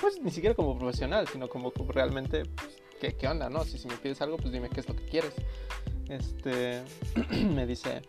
pues 0.00 0.20
ni 0.20 0.30
siquiera 0.30 0.54
como 0.54 0.76
profesional, 0.78 1.28
sino 1.28 1.48
como, 1.48 1.72
realmente, 1.88 2.42
pues, 2.44 3.14
¿qué, 3.16 3.28
onda, 3.28 3.48
no? 3.48 3.64
Si, 3.64 3.78
si 3.78 3.88
me 3.88 3.96
pides 3.96 4.20
algo, 4.20 4.36
pues 4.36 4.52
dime 4.52 4.68
qué 4.68 4.80
es 4.80 4.88
lo 4.88 4.96
que 4.96 5.04
quieres. 5.04 5.34
Este, 6.08 6.82
me 7.54 7.66
dice, 7.66 8.02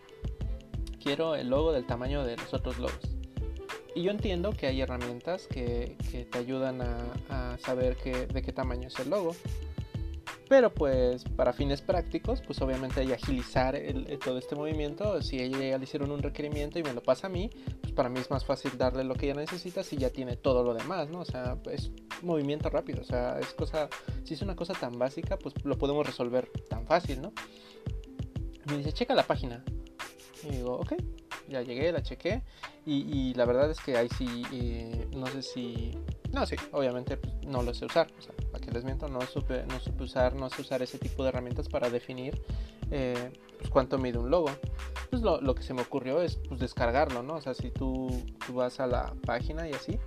quiero 1.02 1.36
el 1.36 1.50
logo 1.50 1.72
del 1.72 1.86
tamaño 1.86 2.24
de 2.24 2.38
los 2.38 2.54
otros 2.54 2.80
logos. 2.80 3.21
Y 3.94 4.04
yo 4.04 4.12
entiendo 4.12 4.52
que 4.52 4.68
hay 4.68 4.82
herramientas 4.82 5.48
que, 5.48 5.98
que 6.10 6.26
te 6.26 6.38
ayudan 6.40 6.82
a, 6.82 6.98
a 7.30 7.58
saber 7.58 7.98
que, 7.98 8.28
de 8.28 8.42
qué 8.42 8.54
tamaño 8.54 8.88
es 8.88 9.00
el 9.00 9.10
logo. 9.10 9.36
Pero 10.52 10.74
pues 10.74 11.24
para 11.24 11.54
fines 11.54 11.82
prácticos, 11.82 12.42
pues 12.42 12.62
obviamente 12.62 13.00
hay 13.00 13.14
agilizar 13.14 13.74
el, 13.74 14.20
todo 14.20 14.38
este 14.38 14.54
movimiento. 14.54 15.22
Si 15.22 15.40
ella 15.40 15.78
le 15.78 15.84
hicieron 15.84 16.12
un 16.12 16.22
requerimiento 16.22 16.78
y 16.78 16.84
me 16.84 16.92
lo 16.94 17.02
pasa 17.02 17.28
a 17.28 17.30
mí, 17.30 17.50
pues 17.80 17.94
para 17.94 18.10
mí 18.10 18.20
es 18.20 18.30
más 18.30 18.44
fácil 18.44 18.78
darle 18.78 19.06
lo 19.06 19.16
que 19.16 19.28
ella 19.28 19.40
necesita 19.40 19.82
si 19.82 19.96
ya 19.96 20.10
tiene 20.10 20.36
todo 20.36 20.62
lo 20.64 20.74
demás, 20.74 21.08
¿no? 21.10 21.22
O 21.22 21.26
sea, 21.26 21.58
es 21.72 21.92
movimiento 22.22 22.70
rápido, 22.70 23.00
o 23.00 23.06
sea, 23.06 23.40
es 23.40 23.48
cosa, 23.54 23.88
si 24.26 24.34
es 24.34 24.42
una 24.42 24.58
cosa 24.58 24.74
tan 24.74 25.00
básica, 25.00 25.38
pues 25.38 25.56
lo 25.64 25.78
podemos 25.78 26.06
resolver 26.06 26.50
tan 26.70 26.86
fácil, 26.86 27.22
¿no? 27.22 27.32
Me 28.66 28.80
dice, 28.80 28.92
checa 28.92 29.16
la 29.16 29.24
página. 29.24 29.64
Y 30.44 30.50
digo, 30.58 30.74
ok, 30.74 30.96
ya 31.48 31.62
llegué, 31.62 31.92
la 31.92 32.02
chequé. 32.02 32.44
Y, 32.86 33.34
la 33.36 33.46
verdad 33.46 33.70
es 33.70 33.80
que 33.80 33.98
ahí 33.98 34.10
sí, 34.18 34.44
eh, 34.52 35.08
no 35.14 35.28
sé 35.28 35.44
si 35.44 35.92
no, 36.34 36.46
sí, 36.46 36.56
obviamente 36.72 37.18
pues, 37.18 37.34
no 37.46 37.62
lo 37.62 37.74
sé 37.74 37.86
usar. 37.86 38.08
O 38.18 38.22
sea, 38.22 38.34
para 38.52 38.64
que 38.64 38.72
les 38.72 38.84
miento, 38.84 39.08
no 39.08 39.22
supe, 39.22 39.66
no 39.68 39.80
supe 39.80 40.04
usar, 40.04 40.34
no 40.34 40.50
sé 40.50 40.62
usar 40.62 40.82
ese 40.82 40.98
tipo 40.98 41.24
de 41.24 41.30
herramientas 41.30 41.68
para 41.68 41.90
definir 41.90 42.42
eh, 42.90 43.32
pues, 43.60 43.70
cuánto 43.70 43.98
mide 43.98 44.18
un 44.18 44.30
logo. 44.30 44.50
Pues 45.10 45.22
lo, 45.22 45.42
lo, 45.42 45.54
que 45.56 45.64
se 45.64 45.74
me 45.74 45.82
ocurrió 45.82 46.22
es 46.22 46.38
pues, 46.48 46.60
descargarlo, 46.60 47.22
¿no? 47.22 47.36
O 47.36 47.42
sea, 47.42 47.54
si 47.54 47.70
tú, 47.70 48.10
tú, 48.46 48.54
vas 48.54 48.80
a 48.80 48.88
la 48.88 49.14
página 49.26 49.68
y 49.68 49.74
así, 49.74 50.00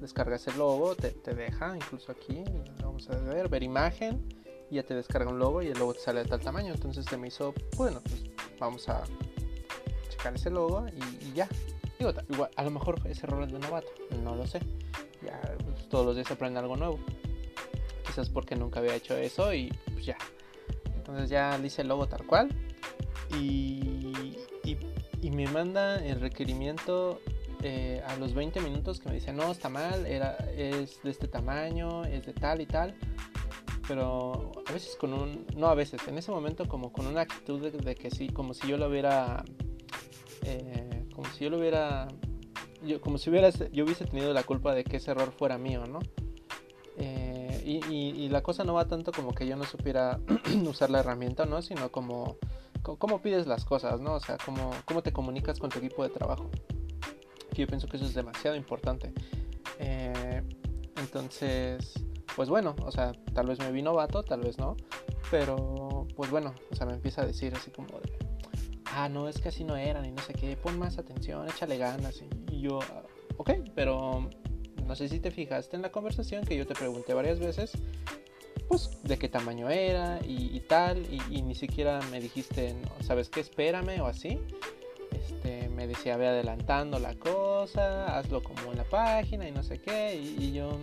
descargas 0.00 0.46
el 0.46 0.56
logo, 0.56 0.94
te, 0.94 1.10
te, 1.10 1.34
deja, 1.34 1.76
incluso 1.76 2.10
aquí, 2.10 2.42
vamos 2.82 3.08
a 3.10 3.16
ver, 3.18 3.48
ver 3.48 3.62
imagen, 3.62 4.26
y 4.70 4.76
ya 4.76 4.82
te 4.82 4.94
descarga 4.94 5.30
un 5.30 5.38
logo 5.38 5.62
y 5.62 5.68
el 5.68 5.78
logo 5.78 5.92
te 5.92 6.00
sale 6.00 6.22
de 6.22 6.28
tal 6.28 6.40
tamaño. 6.40 6.72
Entonces 6.72 7.04
se 7.04 7.18
me 7.18 7.28
hizo, 7.28 7.52
bueno, 7.76 8.00
pues 8.02 8.24
vamos 8.58 8.88
a 8.88 9.04
checar 10.26 10.34
ese 10.34 10.50
logo 10.50 10.86
y, 10.88 11.32
ya. 11.34 11.48
Digo, 11.98 12.12
igual, 12.28 12.50
a 12.56 12.62
lo 12.62 12.70
mejor 12.70 13.00
ese 13.06 13.26
error 13.26 13.42
es 13.44 13.52
de 13.52 13.58
novato, 13.58 13.88
no 14.22 14.34
lo 14.34 14.46
sé. 14.46 14.60
Ya 15.22 15.40
pues, 15.64 15.88
todos 15.88 16.04
los 16.06 16.16
días 16.16 16.30
aprende 16.30 16.58
algo 16.58 16.76
nuevo. 16.76 16.98
Quizás 18.06 18.28
porque 18.28 18.56
nunca 18.56 18.80
había 18.80 18.94
hecho 18.94 19.16
eso 19.16 19.52
y 19.54 19.72
pues 19.92 20.04
ya. 20.04 20.16
Entonces 20.94 21.30
ya 21.30 21.56
le 21.58 21.68
hice 21.68 21.82
el 21.82 21.88
logo 21.88 22.06
tal 22.06 22.26
cual. 22.26 22.48
Y, 23.38 24.36
y, 24.64 25.30
me 25.30 25.46
manda 25.48 25.96
el 25.96 26.20
requerimiento 26.20 27.20
eh, 27.62 28.00
a 28.06 28.16
los 28.16 28.32
20 28.32 28.60
minutos 28.60 29.00
que 29.00 29.08
me 29.08 29.16
dice, 29.16 29.32
no, 29.32 29.50
está 29.50 29.68
mal, 29.68 30.06
era, 30.06 30.36
es 30.56 31.02
de 31.02 31.10
este 31.10 31.26
tamaño, 31.26 32.04
es 32.04 32.24
de 32.24 32.32
tal 32.32 32.60
y 32.60 32.66
tal 32.66 32.94
pero 33.86 34.52
a 34.66 34.72
veces 34.72 34.96
con 34.96 35.12
un, 35.12 35.46
no 35.56 35.68
a 35.68 35.74
veces, 35.74 36.00
en 36.08 36.18
ese 36.18 36.30
momento 36.30 36.66
como 36.66 36.92
con 36.92 37.06
una 37.06 37.22
actitud 37.22 37.60
de, 37.70 37.94
que 37.94 38.10
sí, 38.10 38.28
como 38.28 38.54
si 38.54 38.66
yo 38.68 38.76
lo 38.76 38.88
hubiera, 38.88 39.44
eh, 40.46 41.08
como 41.14 41.28
si 41.32 41.44
yo 41.44 41.50
lo 41.50 41.58
hubiera, 41.58 42.08
yo, 42.84 43.00
como 43.00 43.18
si 43.18 43.30
hubiera, 43.30 43.50
yo 43.50 43.84
hubiese 43.84 44.04
tenido 44.04 44.32
la 44.32 44.42
culpa 44.42 44.74
de 44.74 44.84
que 44.84 44.98
ese 44.98 45.10
error 45.10 45.32
fuera 45.32 45.58
mío, 45.58 45.84
¿no? 45.86 45.98
Eh, 46.98 47.62
y, 47.64 47.92
y, 47.92 48.28
la 48.30 48.42
cosa 48.42 48.64
no 48.64 48.72
va 48.74 48.86
tanto 48.86 49.12
como 49.12 49.34
que 49.34 49.46
yo 49.46 49.54
no 49.56 49.64
supiera 49.64 50.18
usar 50.68 50.88
la 50.88 51.00
herramienta, 51.00 51.44
¿no? 51.44 51.60
Sino 51.60 51.90
como, 51.90 52.38
cómo 52.82 53.20
pides 53.20 53.46
las 53.46 53.64
cosas, 53.64 54.00
¿no? 54.00 54.14
O 54.14 54.20
sea, 54.20 54.38
cómo, 54.44 54.70
cómo 54.84 55.02
te 55.02 55.12
comunicas 55.12 55.58
con 55.58 55.70
tu 55.70 55.78
equipo 55.78 56.04
de 56.04 56.10
trabajo. 56.10 56.48
yo 57.52 57.66
pienso 57.66 57.88
que 57.88 57.96
eso 57.96 58.06
es 58.06 58.14
demasiado 58.14 58.56
importante. 58.56 59.12
Eh, 59.78 60.42
entonces, 60.96 61.92
pues 62.34 62.48
bueno, 62.48 62.76
o 62.84 62.90
sea, 62.92 63.12
tal 63.34 63.48
vez 63.48 63.58
me 63.58 63.70
vi 63.72 63.82
novato, 63.82 64.22
tal 64.22 64.40
vez 64.40 64.58
no, 64.58 64.76
pero 65.30 66.06
pues 66.16 66.30
bueno, 66.30 66.54
o 66.70 66.74
sea, 66.74 66.86
me 66.86 66.94
empieza 66.94 67.22
a 67.22 67.26
decir 67.26 67.54
así 67.54 67.70
como 67.70 67.88
de, 67.98 68.25
ah, 68.96 69.08
no, 69.10 69.28
es 69.28 69.38
que 69.38 69.50
así 69.50 69.62
no 69.62 69.76
eran 69.76 70.06
y 70.06 70.10
no 70.10 70.22
sé 70.22 70.32
qué, 70.32 70.56
pon 70.56 70.78
más 70.78 70.98
atención, 70.98 71.46
échale 71.48 71.76
ganas. 71.76 72.22
Y, 72.50 72.60
yo, 72.60 72.80
ah, 72.82 73.02
ok, 73.36 73.50
pero 73.74 74.28
no 74.84 74.96
sé 74.96 75.08
si 75.08 75.20
te 75.20 75.30
fijaste 75.30 75.76
en 75.76 75.82
la 75.82 75.92
conversación 75.92 76.44
que 76.44 76.56
yo 76.56 76.66
te 76.66 76.74
pregunté 76.74 77.12
varias 77.12 77.38
veces, 77.38 77.72
pues 78.68 78.98
de 79.04 79.18
qué 79.18 79.28
tamaño 79.28 79.68
era 79.68 80.18
y, 80.24 80.58
tal, 80.60 81.06
y, 81.30 81.42
ni 81.42 81.54
siquiera 81.54 82.00
me 82.10 82.20
dijiste, 82.20 82.74
no, 82.74 83.04
¿sabes 83.04 83.28
qué? 83.28 83.40
Espérame 83.40 84.00
o 84.00 84.06
así. 84.06 84.40
Este, 85.12 85.68
me 85.68 85.86
decía, 85.86 86.16
ve 86.16 86.26
adelantando 86.26 86.98
la 86.98 87.14
cosa, 87.14 88.18
hazlo 88.18 88.42
como 88.42 88.72
en 88.72 88.78
la 88.78 88.84
página 88.84 89.46
y 89.46 89.52
no 89.52 89.62
sé 89.62 89.78
qué, 89.78 90.14
y, 90.14 90.52
yo, 90.52 90.78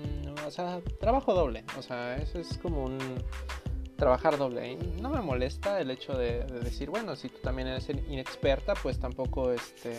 o 0.45 0.51
sea, 0.51 0.81
trabajo 0.99 1.33
doble, 1.33 1.65
o 1.77 1.81
sea, 1.81 2.15
eso 2.17 2.39
es 2.39 2.57
como 2.59 2.85
un 2.85 2.99
trabajar 4.03 4.37
doble. 4.37 4.75
no 5.01 5.09
me 5.09 5.21
molesta 5.21 5.79
el 5.79 5.89
hecho 5.89 6.11
de, 6.17 6.43
decir, 6.61 6.89
bueno, 6.89 7.15
si 7.15 7.29
tú 7.29 7.39
también 7.39 7.69
eres 7.69 7.87
inexperta, 7.89 8.73
pues 8.73 8.99
tampoco, 8.99 9.53
este, 9.53 9.93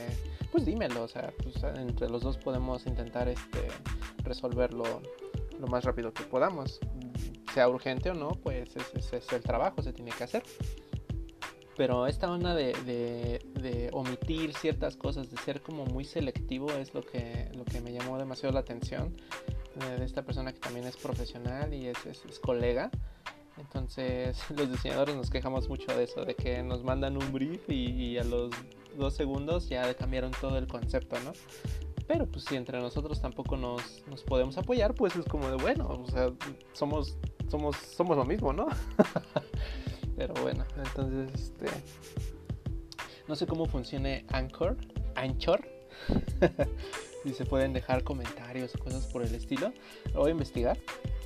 pues 0.53 0.67
dímelo, 0.67 1.05
o 1.05 1.09
sea, 1.09 1.33
pues 1.43 1.57
entre 1.79 2.11
los 2.11 2.23
dos 2.23 2.37
podemos 2.37 2.87
intentar, 2.87 3.29
este, 3.29 3.67
resolverlo 4.23 5.01
lo 5.59 5.67
más 5.69 5.85
rápido 5.85 6.13
que 6.13 6.23
podamos. 6.25 6.81
Sea 7.55 7.67
urgente 7.67 8.11
o 8.11 8.15
no, 8.15 8.33
pues 8.33 8.77
ese 8.77 9.17
es 9.17 9.33
el 9.33 9.41
trabajo, 9.41 9.83
se 9.83 9.95
tiene 9.95 10.11
que 10.11 10.25
hacer. 10.25 10.43
Pero 11.75 12.07
esta 12.07 12.31
onda 12.31 12.55
de, 12.55 12.75
de, 13.55 13.89
omitir 13.95 14.53
ciertas 14.53 14.97
cosas, 14.97 15.31
de 15.31 15.39
ser 15.39 15.63
como 15.63 15.87
muy 15.87 16.05
selectivo, 16.05 16.71
es 16.73 16.93
lo 16.93 17.01
que, 17.01 17.51
lo 17.57 17.65
que 17.65 17.81
me 17.81 17.91
llamó 17.91 18.19
demasiado 18.19 18.53
la 18.53 18.61
atención 18.61 19.17
eh, 19.81 19.99
de 19.99 20.05
esta 20.05 20.23
persona 20.23 20.53
que 20.53 20.61
también 20.61 20.87
es 20.87 20.97
profesional 20.99 21.73
y 21.73 21.87
es, 21.87 21.97
es, 22.05 22.39
colega. 22.39 22.91
Entonces 23.59 24.39
los 24.57 24.71
diseñadores 24.71 25.17
nos 25.17 25.31
quejamos 25.31 25.69
mucho 25.69 25.97
de 25.97 26.05
eso, 26.05 26.25
de 26.25 26.35
que 26.35 26.63
nos 26.63 26.83
mandan 26.83 27.17
un 27.17 27.33
brief 27.33 27.69
y, 27.69 28.19
a 28.19 28.25
los 28.25 28.51
dos 28.97 29.15
segundos 29.15 29.69
ya 29.69 29.93
cambiaron 29.95 30.33
todo 30.41 30.57
el 30.59 30.67
concepto, 30.69 31.17
¿no? 31.21 31.33
Pero 32.07 32.27
pues 32.27 32.45
si 32.45 32.57
entre 32.57 32.81
nosotros 32.81 33.21
tampoco 33.21 33.57
nos, 33.57 34.03
nos 34.09 34.23
podemos 34.23 34.59
apoyar, 34.59 34.95
pues 34.95 35.17
es 35.17 35.25
como 35.25 35.49
de 35.49 35.57
bueno, 35.57 35.89
o 35.89 36.07
sea, 36.11 36.31
somos, 36.73 37.17
somos, 37.49 37.77
somos 37.77 38.17
lo 38.17 38.25
mismo, 38.25 38.53
¿no? 38.53 38.67
Pero 40.17 40.35
bueno, 40.35 40.65
entonces 40.77 41.33
este. 41.35 41.67
No 43.27 43.35
sé 43.35 43.47
cómo 43.47 43.67
funcione 43.67 44.27
Anchor. 44.29 44.77
Anchor. 45.15 45.67
si 47.25 47.35
se 47.35 47.45
pueden 47.45 47.73
dejar 47.73 48.05
comentarios 48.05 48.75
o 48.75 48.79
cosas 48.79 49.07
por 49.07 49.23
el 49.23 49.35
estilo. 49.35 49.73
Lo 50.13 50.21
voy 50.21 50.29
a 50.29 50.33
investigar. 50.33 50.79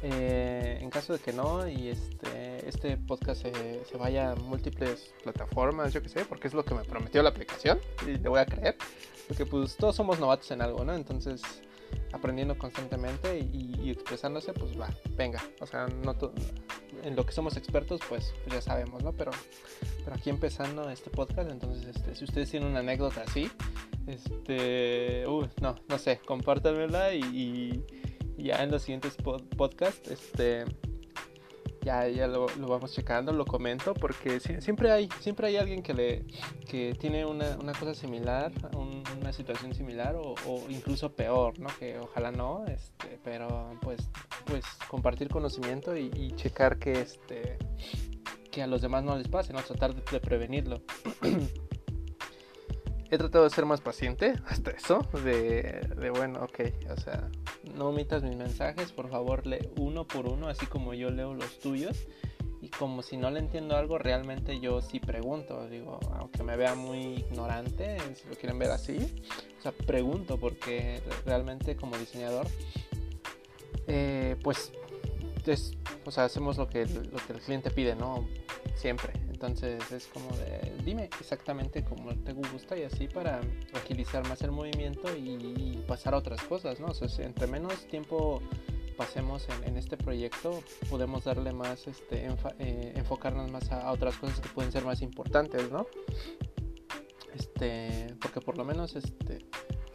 Eh, 0.03 0.79
en 0.81 0.91
caso 0.91 1.13
de 1.13 1.19
que 1.19 1.33
no 1.33 1.69
y 1.69 1.89
este, 1.89 2.69
este 2.69 2.97
podcast 2.97 3.43
se, 3.43 3.85
se, 3.85 3.97
vaya 3.97 4.33
a 4.33 4.37
múltiples 4.37 5.13
plataformas, 5.25 5.93
yo 5.93 6.01
que 6.01 6.09
sé, 6.09 6.25
porque 6.25 6.47
es 6.47 6.55
lo 6.55 6.65
que 6.65 6.75
me 6.75 6.85
prometió 6.85 7.21
la 7.23 7.31
aplicación 7.31 7.81
y 8.07 8.17
le 8.17 8.29
voy 8.29 8.39
a 8.39 8.47
creer. 8.47 8.77
Porque 9.27 9.45
pues 9.45 9.77
todos 9.77 9.97
somos 9.97 10.19
novatos 10.21 10.51
en 10.53 10.63
algo, 10.63 10.85
¿no? 10.85 10.95
Entonces 10.95 11.43
aprendiendo 12.13 12.57
constantemente 12.57 13.39
y, 13.39 13.91
expresándose, 13.91 14.53
pues 14.53 14.79
va, 14.79 14.89
venga. 15.17 15.43
O 15.61 15.67
sea, 15.67 15.87
no 15.87 16.15
en 17.05 17.17
lo 17.17 17.25
que 17.25 17.33
somos 17.33 17.57
expertos, 17.57 18.01
pues, 18.09 18.35
ya 18.51 18.61
sabemos, 18.61 19.03
¿no? 19.03 19.13
Pero, 19.13 19.31
pero 20.05 20.17
aquí 20.17 20.31
empezando 20.31 20.89
este 20.91 21.11
podcast, 21.11 21.51
entonces, 21.51 21.97
este, 21.97 22.15
si 22.15 22.25
ustedes 22.25 22.51
tienen 22.51 22.71
una 22.71 22.81
anécdota 22.81 23.23
así, 23.27 23.51
este, 24.07 25.27
uh, 25.27 25.47
no, 25.61 25.77
no 25.89 25.99
sé, 25.99 26.19
compártanmela 26.25 27.15
y, 27.15 27.85
y 28.37 28.43
ya 28.43 28.63
en 28.63 28.71
los 28.71 28.83
siguientes 28.83 29.17
podcasts, 29.57 30.11
este, 30.11 30.65
ya, 31.89 32.07
ya 32.07 32.27
lo, 32.27 32.49
vamos 32.59 32.93
checando, 32.93 33.33
lo 33.33 33.47
comento, 33.47 33.95
porque 33.95 34.41
siempre 34.41 34.93
hay, 34.93 35.09
siempre 35.21 35.49
hay 35.49 35.57
alguien 35.57 35.83
que 35.83 35.95
le 35.95 36.27
que 36.69 36.95
tiene 37.01 37.25
una, 37.25 37.57
una 37.57 37.73
cosa 37.73 37.95
similar, 37.95 38.53
una 38.75 39.33
situación 39.33 39.73
similar 39.75 40.15
o, 40.17 40.35
incluso 40.69 41.15
peor, 41.15 41.59
¿no? 41.59 41.69
Que 41.79 41.99
ojalá 41.99 42.31
no, 42.31 42.67
este, 42.67 43.19
pero 43.25 43.71
pues, 43.81 44.11
pues 44.45 44.67
compartir 44.89 45.29
conocimiento 45.29 45.97
y, 45.97 46.35
checar 46.37 46.79
que 46.79 46.93
este 46.93 47.57
que 48.51 48.63
a 48.63 48.67
los 48.67 48.83
demás 48.83 49.03
no 49.03 49.17
les 49.17 49.29
pase, 49.29 49.53
¿no? 49.55 49.63
Tratar 49.63 49.95
de 49.95 50.21
prevenirlo. 50.21 50.83
he 53.11 53.17
tratado 53.17 53.45
de 53.45 53.51
ser 53.51 53.65
más 53.65 53.81
paciente 53.81 54.35
hasta 54.47 54.73
eso, 54.73 55.01
de, 55.25 55.89
de, 55.97 56.11
bueno, 56.11 56.43
ok, 56.43 56.61
o 56.91 57.01
sea, 57.01 57.31
no 57.65 57.89
omitas 57.89 58.23
mis 58.23 58.37
mensajes, 58.37 58.93
por 58.93 59.11
favor 59.11 59.47
lee 59.47 59.69
uno 59.77 60.07
por 60.07 60.27
uno, 60.27 60.49
así 60.49 60.67
como 60.67 60.95
yo 60.95 61.11
leo 61.11 61.35
los 61.35 61.59
tuyos. 61.59 62.07
Y 62.61 62.71
como 62.71 63.03
si 63.03 63.17
no 63.17 63.31
le 63.31 63.39
entiendo 63.39 63.77
algo, 63.77 63.99
realmente 63.99 64.59
yo 64.59 64.81
sí 64.83 64.99
pregunto, 64.99 65.69
digo, 65.69 66.01
aunque 66.15 66.43
me 66.43 66.57
vea 66.57 66.75
muy 66.75 66.99
ignorante, 66.99 67.99
si 68.15 68.29
lo 68.29 68.35
quieren 68.35 68.59
ver 68.59 68.71
así, 68.71 68.99
o 69.59 69.63
sea, 69.63 69.71
pregunto 69.71 70.39
porque 70.39 71.01
realmente 71.25 71.77
como 71.77 71.97
diseñador, 71.97 72.49
eh, 73.87 74.37
pues, 74.43 74.73
o 76.05 76.11
sea, 76.11 76.25
hacemos 76.25 76.59
lo 76.59 76.69
que, 76.69 76.85
lo 76.87 77.19
que 77.27 77.33
el 77.33 77.41
cliente 77.41 77.71
pide, 77.71 77.95
¿no? 77.95 78.27
Siempre. 78.75 79.28
Entonces 79.41 79.93
es 79.93 80.09
como 80.09 80.29
de, 80.37 80.83
dime 80.85 81.05
exactamente 81.21 81.85
cómo 81.85 82.13
te 82.13 82.33
gusta 82.33 82.77
y 82.77 82.83
así 82.83 83.07
para 83.07 83.41
agilizar 83.73 84.27
más 84.29 84.43
el 84.43 84.51
movimiento 84.51 85.17
y, 85.17 85.81
pasar 85.87 86.15
a 86.15 86.17
otras 86.17 86.43
cosas, 86.43 86.81
¿no? 86.81 86.89
O 86.89 86.95
sea, 86.95 87.25
entre 87.25 87.47
menos 87.47 87.87
tiempo 87.87 88.43
pasemos 88.97 89.47
en, 89.65 89.77
este 89.77 89.97
proyecto, 89.97 90.61
podemos 90.91 91.23
darle 91.23 91.53
más, 91.53 91.87
este, 91.87 92.27
eh, 92.59 92.93
enfocarnos 92.97 93.49
más 93.53 93.71
a, 93.71 93.93
otras 93.93 94.17
cosas 94.17 94.41
que 94.41 94.49
pueden 94.49 94.73
ser 94.73 94.85
más 94.85 95.03
importantes, 95.03 95.71
¿no? 95.71 95.87
Este, 97.33 98.13
porque 98.21 98.41
por 98.41 98.59
lo 98.59 98.65
menos, 98.65 98.97
este, 98.97 99.47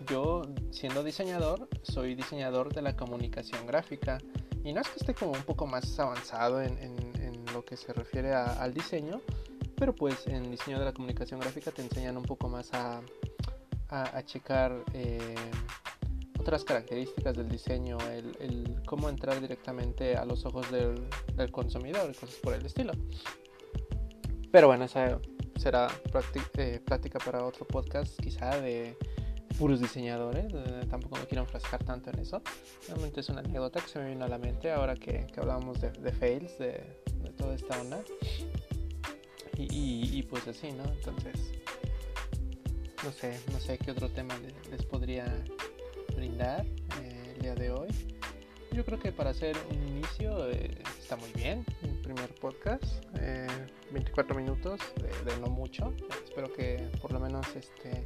yo 0.07 0.43
siendo 0.71 1.03
diseñador, 1.03 1.67
soy 1.81 2.15
diseñador 2.15 2.73
de 2.73 2.81
la 2.81 2.95
comunicación 2.95 3.67
gráfica 3.67 4.19
y 4.63 4.71
no 4.71 4.79
es 4.79 4.87
que 4.87 4.99
esté 5.01 5.13
como 5.13 5.33
un 5.33 5.43
poco 5.43 5.67
más 5.67 5.99
avanzado 5.99 6.61
en 6.61 7.12
que 7.63 7.77
se 7.77 7.93
refiere 7.93 8.33
al 8.33 8.73
diseño, 8.73 9.21
pero 9.77 9.93
pues 9.93 10.27
en 10.27 10.51
diseño 10.51 10.79
de 10.79 10.85
la 10.85 10.93
comunicación 10.93 11.39
gráfica 11.39 11.71
te 11.71 11.81
enseñan 11.81 12.17
un 12.17 12.23
poco 12.23 12.49
más 12.49 12.73
a, 12.73 13.01
a, 13.89 14.23
checar 14.23 14.73
eh, 14.93 15.35
otras 16.39 16.63
características 16.63 17.35
del 17.35 17.47
diseño, 17.49 17.97
el, 18.09 18.81
cómo 18.85 19.09
entrar 19.09 19.39
directamente 19.39 20.15
a 20.15 20.25
los 20.25 20.45
ojos 20.45 20.69
del, 20.71 21.51
consumidor 21.51 22.09
y 22.11 22.13
cosas 22.13 22.35
por 22.41 22.53
el 22.53 22.65
estilo. 22.65 22.93
Pero 24.51 24.67
bueno, 24.67 24.85
esa 24.85 25.19
será 25.57 25.87
eh, 26.57 26.81
práctica 26.83 27.19
para 27.19 27.45
otro 27.45 27.65
podcast, 27.65 28.19
quizá 28.19 28.59
de 28.59 28.97
puros 29.53 29.79
diseñadores. 29.79 30.51
Eh, 30.53 30.85
tampoco 30.89 31.17
me 31.17 31.25
quiero 31.25 31.43
enfrascar 31.43 31.83
tanto 31.83 32.09
en 32.09 32.19
eso. 32.19 32.41
Realmente 32.87 33.21
es 33.21 33.29
una 33.29 33.39
anécdota 33.39 33.79
que 33.79 33.87
se 33.87 33.99
me 33.99 34.09
vino 34.09 34.25
a 34.25 34.27
la 34.27 34.37
mente 34.37 34.71
ahora 34.71 34.95
que, 34.95 35.27
que 35.27 35.39
hablábamos 35.39 35.81
de, 35.81 35.91
de 35.91 36.11
fails, 36.11 36.57
de, 36.59 36.83
de 37.21 37.29
toda 37.37 37.55
esta 37.55 37.79
onda. 37.79 38.03
Y, 39.55 40.23
pues 40.23 40.47
así, 40.47 40.71
¿no? 40.71 40.83
Entonces, 40.83 41.51
no 43.03 43.11
sé, 43.11 43.39
no 43.51 43.59
sé 43.59 43.77
qué 43.77 43.91
otro 43.91 44.09
tema 44.09 44.35
les, 44.71 44.83
podría 44.83 45.25
brindar 46.15 46.65
eh, 47.01 47.33
el 47.35 47.41
día 47.41 47.55
de 47.55 47.71
hoy. 47.71 47.89
Yo 48.71 48.83
creo 48.83 48.99
que 48.99 49.11
para 49.11 49.29
hacer 49.29 49.55
un 49.69 49.87
inicio 49.87 50.49
eh, 50.49 50.71
está 50.99 51.15
muy 51.17 51.31
bien. 51.33 51.63
primer 52.01 52.33
podcast. 52.35 52.83
24 53.91 54.35
minutos 54.35 54.81
de, 55.25 55.37
no 55.39 55.47
mucho. 55.47 55.93
Espero 56.23 56.51
que 56.51 56.89
por 56.99 57.11
lo 57.11 57.19
menos 57.19 57.45
este, 57.55 58.05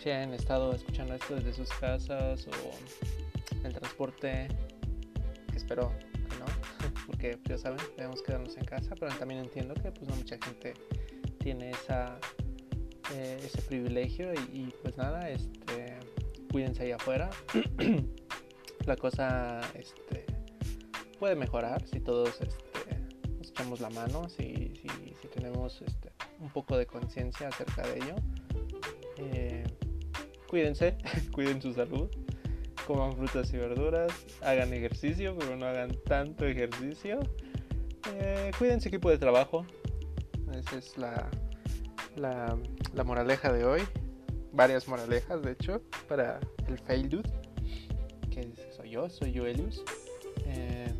si 0.00 0.10
hayan 0.10 0.32
estado 0.34 0.72
escuchando 0.72 1.14
esto 1.14 1.34
desde 1.34 1.52
sus 1.52 1.68
casas 1.70 2.46
o 2.46 3.66
el 3.66 3.74
transporte. 3.74 4.48
Que 5.50 5.56
espero 5.56 5.92
que 6.12 6.38
no, 6.38 6.46
porque 7.06 7.38
ya 7.44 7.58
saben, 7.58 7.78
debemos 7.96 8.22
quedarnos 8.22 8.56
en 8.56 8.64
casa. 8.64 8.94
Pero 8.98 9.14
también 9.16 9.40
entiendo 9.40 9.74
que 9.74 9.90
pues 9.90 10.08
no 10.08 10.14
mucha 10.16 10.36
gente 10.38 10.74
tiene 11.38 11.70
esa, 11.70 12.18
eh, 13.14 13.40
ese 13.42 13.60
privilegio 13.62 14.32
y, 14.52 14.72
pues 14.82 14.96
nada, 14.96 15.28
este, 15.30 15.98
cuídense 16.50 16.84
ahí 16.84 16.92
afuera. 16.92 17.30
La 18.86 18.96
cosa 18.96 19.60
este, 19.74 20.24
puede 21.18 21.34
mejorar 21.34 21.86
si 21.86 22.00
todos 22.00 22.40
este, 22.40 22.96
nos 23.36 23.50
echamos 23.50 23.80
la 23.80 23.90
mano, 23.90 24.30
si, 24.30 24.72
si, 24.76 24.88
si 25.20 25.28
tenemos 25.28 25.82
este, 25.82 26.10
un 26.40 26.48
poco 26.48 26.76
de 26.78 26.86
conciencia 26.86 27.48
acerca 27.48 27.82
de 27.82 27.96
ello. 27.96 28.14
Eh, 29.18 29.57
cuídense, 30.48 30.96
cuiden 31.32 31.62
su 31.62 31.72
salud, 31.72 32.08
coman 32.86 33.14
frutas 33.16 33.52
y 33.52 33.58
verduras, 33.58 34.12
hagan 34.40 34.72
ejercicio, 34.72 35.36
pero 35.38 35.56
no 35.56 35.66
hagan 35.66 35.96
tanto 36.06 36.46
ejercicio. 36.46 37.20
Eh, 38.14 38.50
cuiden 38.58 38.80
su 38.80 38.88
equipo 38.88 39.10
de 39.10 39.18
trabajo. 39.18 39.66
Esa 40.52 40.78
es 40.78 40.96
la, 40.96 41.28
la, 42.16 43.04
moraleja 43.04 43.52
de 43.52 43.64
hoy. 43.64 43.82
Varias 44.52 44.88
moralejas, 44.88 45.42
de 45.42 45.52
hecho, 45.52 45.82
para 46.08 46.40
el 46.66 46.78
fail 46.78 47.08
dude, 47.08 47.30
que 48.30 48.48
soy 48.74 48.90
yo, 48.90 49.08
soy 49.10 49.32
yo. 49.32 49.46
Eh, 49.46 50.92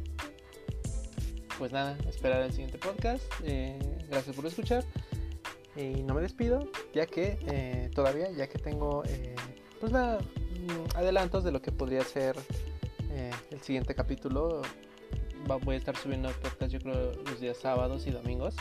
pues 1.58 1.72
nada, 1.72 1.96
esperar 2.06 2.42
el 2.42 2.52
siguiente 2.52 2.78
podcast. 2.78 3.24
Eh, 3.42 3.78
gracias 4.08 4.36
por 4.36 4.46
escuchar. 4.46 4.84
Y 5.78 6.02
no 6.02 6.14
me 6.14 6.20
despido, 6.22 6.68
ya 6.92 7.06
que 7.06 7.38
eh, 7.46 7.88
todavía, 7.94 8.32
ya 8.32 8.48
que 8.48 8.58
tengo 8.58 9.04
eh, 9.06 9.36
pues 9.78 9.92
mm, 9.92 10.96
adelantos 10.96 11.44
de 11.44 11.52
lo 11.52 11.62
que 11.62 11.70
podría 11.70 12.02
ser 12.02 12.36
el 13.50 13.60
siguiente 13.60 13.94
capítulo. 13.94 14.62
voy 15.64 15.74
a 15.74 15.78
estar 15.78 15.96
subiendo 15.96 16.30
podcast 16.42 16.72
yo 16.72 16.78
creo 16.80 17.12
los 17.24 17.40
días 17.40 17.56
sábados 17.56 18.06
y 18.06 18.10
domingos. 18.10 18.56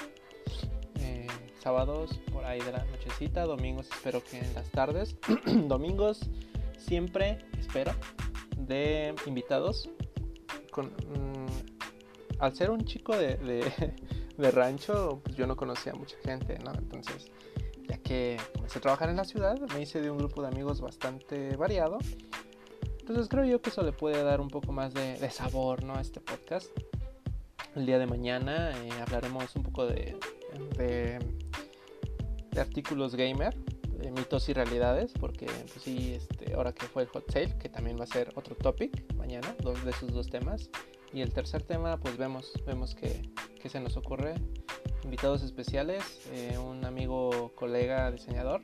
sábados 1.60 2.19
por 2.32 2.45
ahí 2.45 2.60
de 2.62 2.71
la 2.71 2.86
nochecita, 2.86 3.43
domingos 3.43 3.89
espero 3.91 4.23
que 4.23 4.38
en 4.38 4.53
las 4.53 4.69
tardes. 4.69 5.17
domingos 5.67 6.30
siempre 6.77 7.39
espero 7.60 7.93
de 8.58 9.15
invitados 9.25 9.89
con... 10.71 10.88
Mm, 10.88 11.47
al 12.39 12.56
ser 12.56 12.69
un 12.69 12.86
chico 12.86 13.17
de, 13.17 13.38
rancho, 14.38 15.21
pues 15.23 15.36
yo 15.36 15.47
no 15.47 15.56
conocía 15.56 15.93
a 15.93 15.95
mucha 15.95 16.17
gente, 16.23 16.58
¿no? 16.60 16.71
Entonces, 16.73 17.32
ya 17.88 17.97
que 17.97 18.38
comencé 18.54 18.80
a 18.80 18.82
trabajar 18.82 19.10
en 19.10 19.17
la 19.17 19.26
ciudad, 19.26 19.60
me 19.73 19.82
hice 19.82 20.02
de 20.02 20.12
un 20.12 20.17
grupo 20.17 20.41
de 20.41 20.50
amigos 20.50 20.82
bastante 20.82 21.56
variado. 21.56 21.97
Entonces 23.00 23.30
creo 23.30 23.45
yo 23.45 23.62
que 23.62 23.69
eso 23.69 23.84
le 23.84 23.93
puede 23.93 24.21
dar 24.21 24.41
un 24.41 24.50
poco 24.50 24.73
más 24.73 24.93
de, 24.93 25.30
sabor, 25.32 25.84
¿no? 25.84 25.95
A 25.95 26.02
este 26.02 26.19
podcast. 26.19 26.69
El 27.76 27.86
día 27.86 28.00
de 28.00 28.06
mañana 28.06 28.71
eh, 28.71 28.89
hablaremos 29.02 29.56
un 29.56 29.63
poco 29.63 29.86
de, 29.86 30.17
de, 30.78 31.19
artículos 32.60 33.15
gamer, 33.15 33.56
mitos 34.12 34.50
y 34.50 34.54
realidades, 34.54 35.13
porque 35.13 35.45
pues 35.45 35.84
sí, 35.84 36.15
este, 36.15 36.54
ahora 36.54 36.73
que 36.73 36.88
fue 36.88 37.04
el 37.04 37.10
hot 37.10 37.32
sale, 37.32 37.58
que 37.58 37.69
también 37.69 37.97
va 38.00 38.04
a 38.04 38.08
ser 38.08 38.32
otro 38.36 38.56
topic 38.56 39.13
mañana, 39.15 39.56
dos 39.62 39.84
de 39.86 39.91
esos 39.91 40.12
dos 40.12 40.28
temas. 40.30 40.69
Y 41.17 41.23
el 41.23 41.34
tercer 41.34 41.63
tema, 41.63 41.97
pues 41.97 42.15
vemos, 42.15 42.53
vemos 42.67 42.93
que, 42.93 43.32
se 43.67 43.80
nos 43.80 43.97
ocurre. 43.97 44.36
Invitados 45.03 45.41
especiales, 45.41 46.03
eh, 46.32 46.60
un 46.60 46.86
amigo, 46.86 47.51
colega, 47.56 48.12
diseñador, 48.12 48.62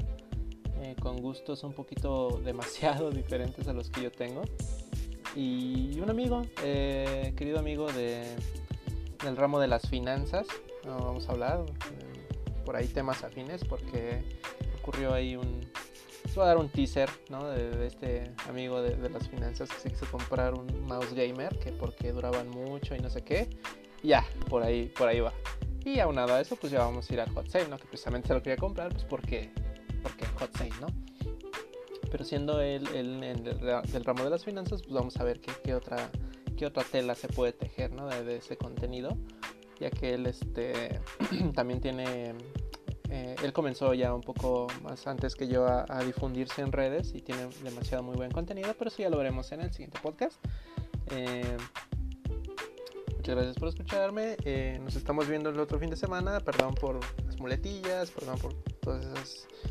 eh, 0.79 0.95
con 1.01 1.17
gustos 1.17 1.63
un 1.63 1.73
poquito 1.73 2.39
demasiado 2.45 3.09
diferentes 3.09 3.67
a 3.67 3.73
los 3.73 3.89
que 3.89 4.03
yo 4.03 4.11
tengo. 4.11 4.43
Y 5.35 5.99
un 5.99 6.11
amigo, 6.11 6.43
eh, 6.63 7.33
querido 7.35 7.57
amigo 7.57 7.91
de, 7.91 8.23
del 9.23 9.35
ramo 9.35 9.59
de 9.59 9.67
las 9.67 9.89
finanzas. 9.89 10.45
vamos 10.85 11.27
a 11.29 11.31
hablar 11.31 11.65
por 12.65 12.75
ahí 12.75 12.85
temas 12.85 13.23
afines 13.23 13.65
porque 13.65 14.21
ocurrió 14.79 15.11
ahí 15.11 15.35
un, 15.35 15.62
voy 16.35 16.45
a 16.45 16.47
dar 16.47 16.57
un 16.57 16.69
teaser 16.69 17.09
¿no? 17.29 17.47
de, 17.49 17.85
este 17.85 18.31
amigo 18.47 18.81
de, 18.81 19.09
las 19.09 19.27
finanzas 19.27 19.69
que 19.69 19.77
se 19.77 19.89
quiso 19.89 20.05
comprar 20.09 20.53
un 20.53 20.85
mouse 20.85 21.13
gamer 21.13 21.57
que 21.59 21.71
porque 21.71 22.11
duraban 22.11 22.49
mucho 22.49 22.95
y 22.95 22.99
no 22.99 23.09
sé 23.09 23.23
qué. 23.23 23.49
ya, 24.03 24.25
por 24.49 24.63
ahí, 24.63 24.87
por 24.97 25.07
ahí 25.07 25.19
va. 25.19 25.33
Y 25.85 25.99
aunado 25.99 26.33
a 26.33 26.41
eso, 26.41 26.55
pues 26.55 26.71
ya 26.71 26.79
vamos 26.79 27.09
a 27.09 27.13
ir 27.13 27.19
al 27.19 27.29
hot 27.33 27.47
sale, 27.49 27.67
¿no? 27.67 27.77
Que 27.77 27.85
precisamente 27.87 28.29
se 28.29 28.33
lo 28.33 28.41
quería 28.41 28.57
comprar, 28.57 28.91
pues 28.91 29.03
porque, 29.03 29.51
porque 30.01 30.25
hot 30.39 30.55
sale, 30.57 30.71
¿no? 30.79 30.87
Pero 32.09 32.23
siendo 32.23 32.61
él, 32.61 32.85
del 32.85 34.05
ramo 34.05 34.23
de 34.23 34.29
las 34.29 34.45
finanzas, 34.45 34.81
pues 34.81 34.93
vamos 34.93 35.17
a 35.17 35.23
ver 35.23 35.41
qué, 35.41 35.51
qué, 35.63 35.75
otra, 35.75 36.09
qué 36.55 36.65
otra 36.65 36.83
tela 36.83 37.15
se 37.15 37.27
puede 37.27 37.51
tejer, 37.51 37.91
¿no? 37.91 38.07
De, 38.07 38.23
de 38.23 38.37
ese 38.37 38.55
contenido, 38.55 39.17
ya 39.79 39.89
que 39.89 40.13
él 40.13 40.25
este, 40.27 41.01
también 41.53 41.81
tiene 41.81 42.33
eh, 43.13 43.35
él 43.43 43.53
comenzó 43.53 43.93
ya 43.93 44.11
un 44.11 44.21
poco 44.21 44.65
más 44.81 45.05
antes 45.05 45.35
que 45.35 45.47
yo 45.47 45.67
a, 45.67 46.03
difundirse 46.03 46.63
en 46.63 46.71
redes 46.71 47.13
y 47.13 47.21
tiene 47.21 47.47
demasiado 47.63 48.01
muy 48.01 48.15
buen 48.15 48.31
contenido, 48.31 48.73
pero 48.75 48.87
eso 48.87 49.03
ya 49.03 49.09
lo 49.11 49.17
veremos 49.17 49.51
en 49.51 49.61
el 49.61 49.71
siguiente 49.71 49.99
podcast. 50.01 50.43
Eh, 51.11 51.55
muchas 53.15 53.35
gracias 53.35 53.55
por 53.57 53.69
escucharme. 53.69 54.35
Eh, 54.45 54.79
nos 54.83 54.95
estamos 54.95 55.27
viendo 55.27 55.51
el 55.51 55.59
otro 55.59 55.77
fin 55.77 55.91
de 55.91 55.95
semana. 55.95 56.39
Perdón 56.39 56.73
por 56.73 57.01
las 57.27 57.37
muletillas, 57.37 58.09
perdón 58.09 58.39
por 58.39 58.55
todos 58.81 59.05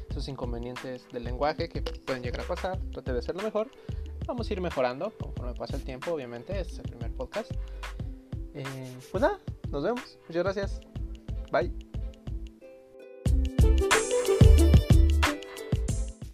esos, 0.08 0.28
inconvenientes 0.28 1.08
del 1.08 1.24
lenguaje 1.24 1.68
que 1.68 1.82
pueden 1.82 2.22
llegar 2.22 2.42
a 2.42 2.44
pasar. 2.44 2.78
Traté 2.92 3.12
de 3.12 3.18
hacerlo 3.18 3.42
mejor. 3.42 3.72
Vamos 4.24 4.48
a 4.48 4.52
ir 4.52 4.60
mejorando 4.60 5.10
conforme 5.18 5.52
pasa 5.54 5.74
el 5.74 5.82
tiempo, 5.82 6.12
obviamente. 6.12 6.60
Este 6.60 6.74
es 6.74 6.78
el 6.78 6.84
primer 6.84 7.12
podcast. 7.12 7.50
pues 8.52 9.20
nada, 9.20 9.40
nos 9.68 9.82
vemos. 9.82 10.16
Muchas 10.28 10.44
gracias. 10.44 10.80
Bye. 11.50 11.91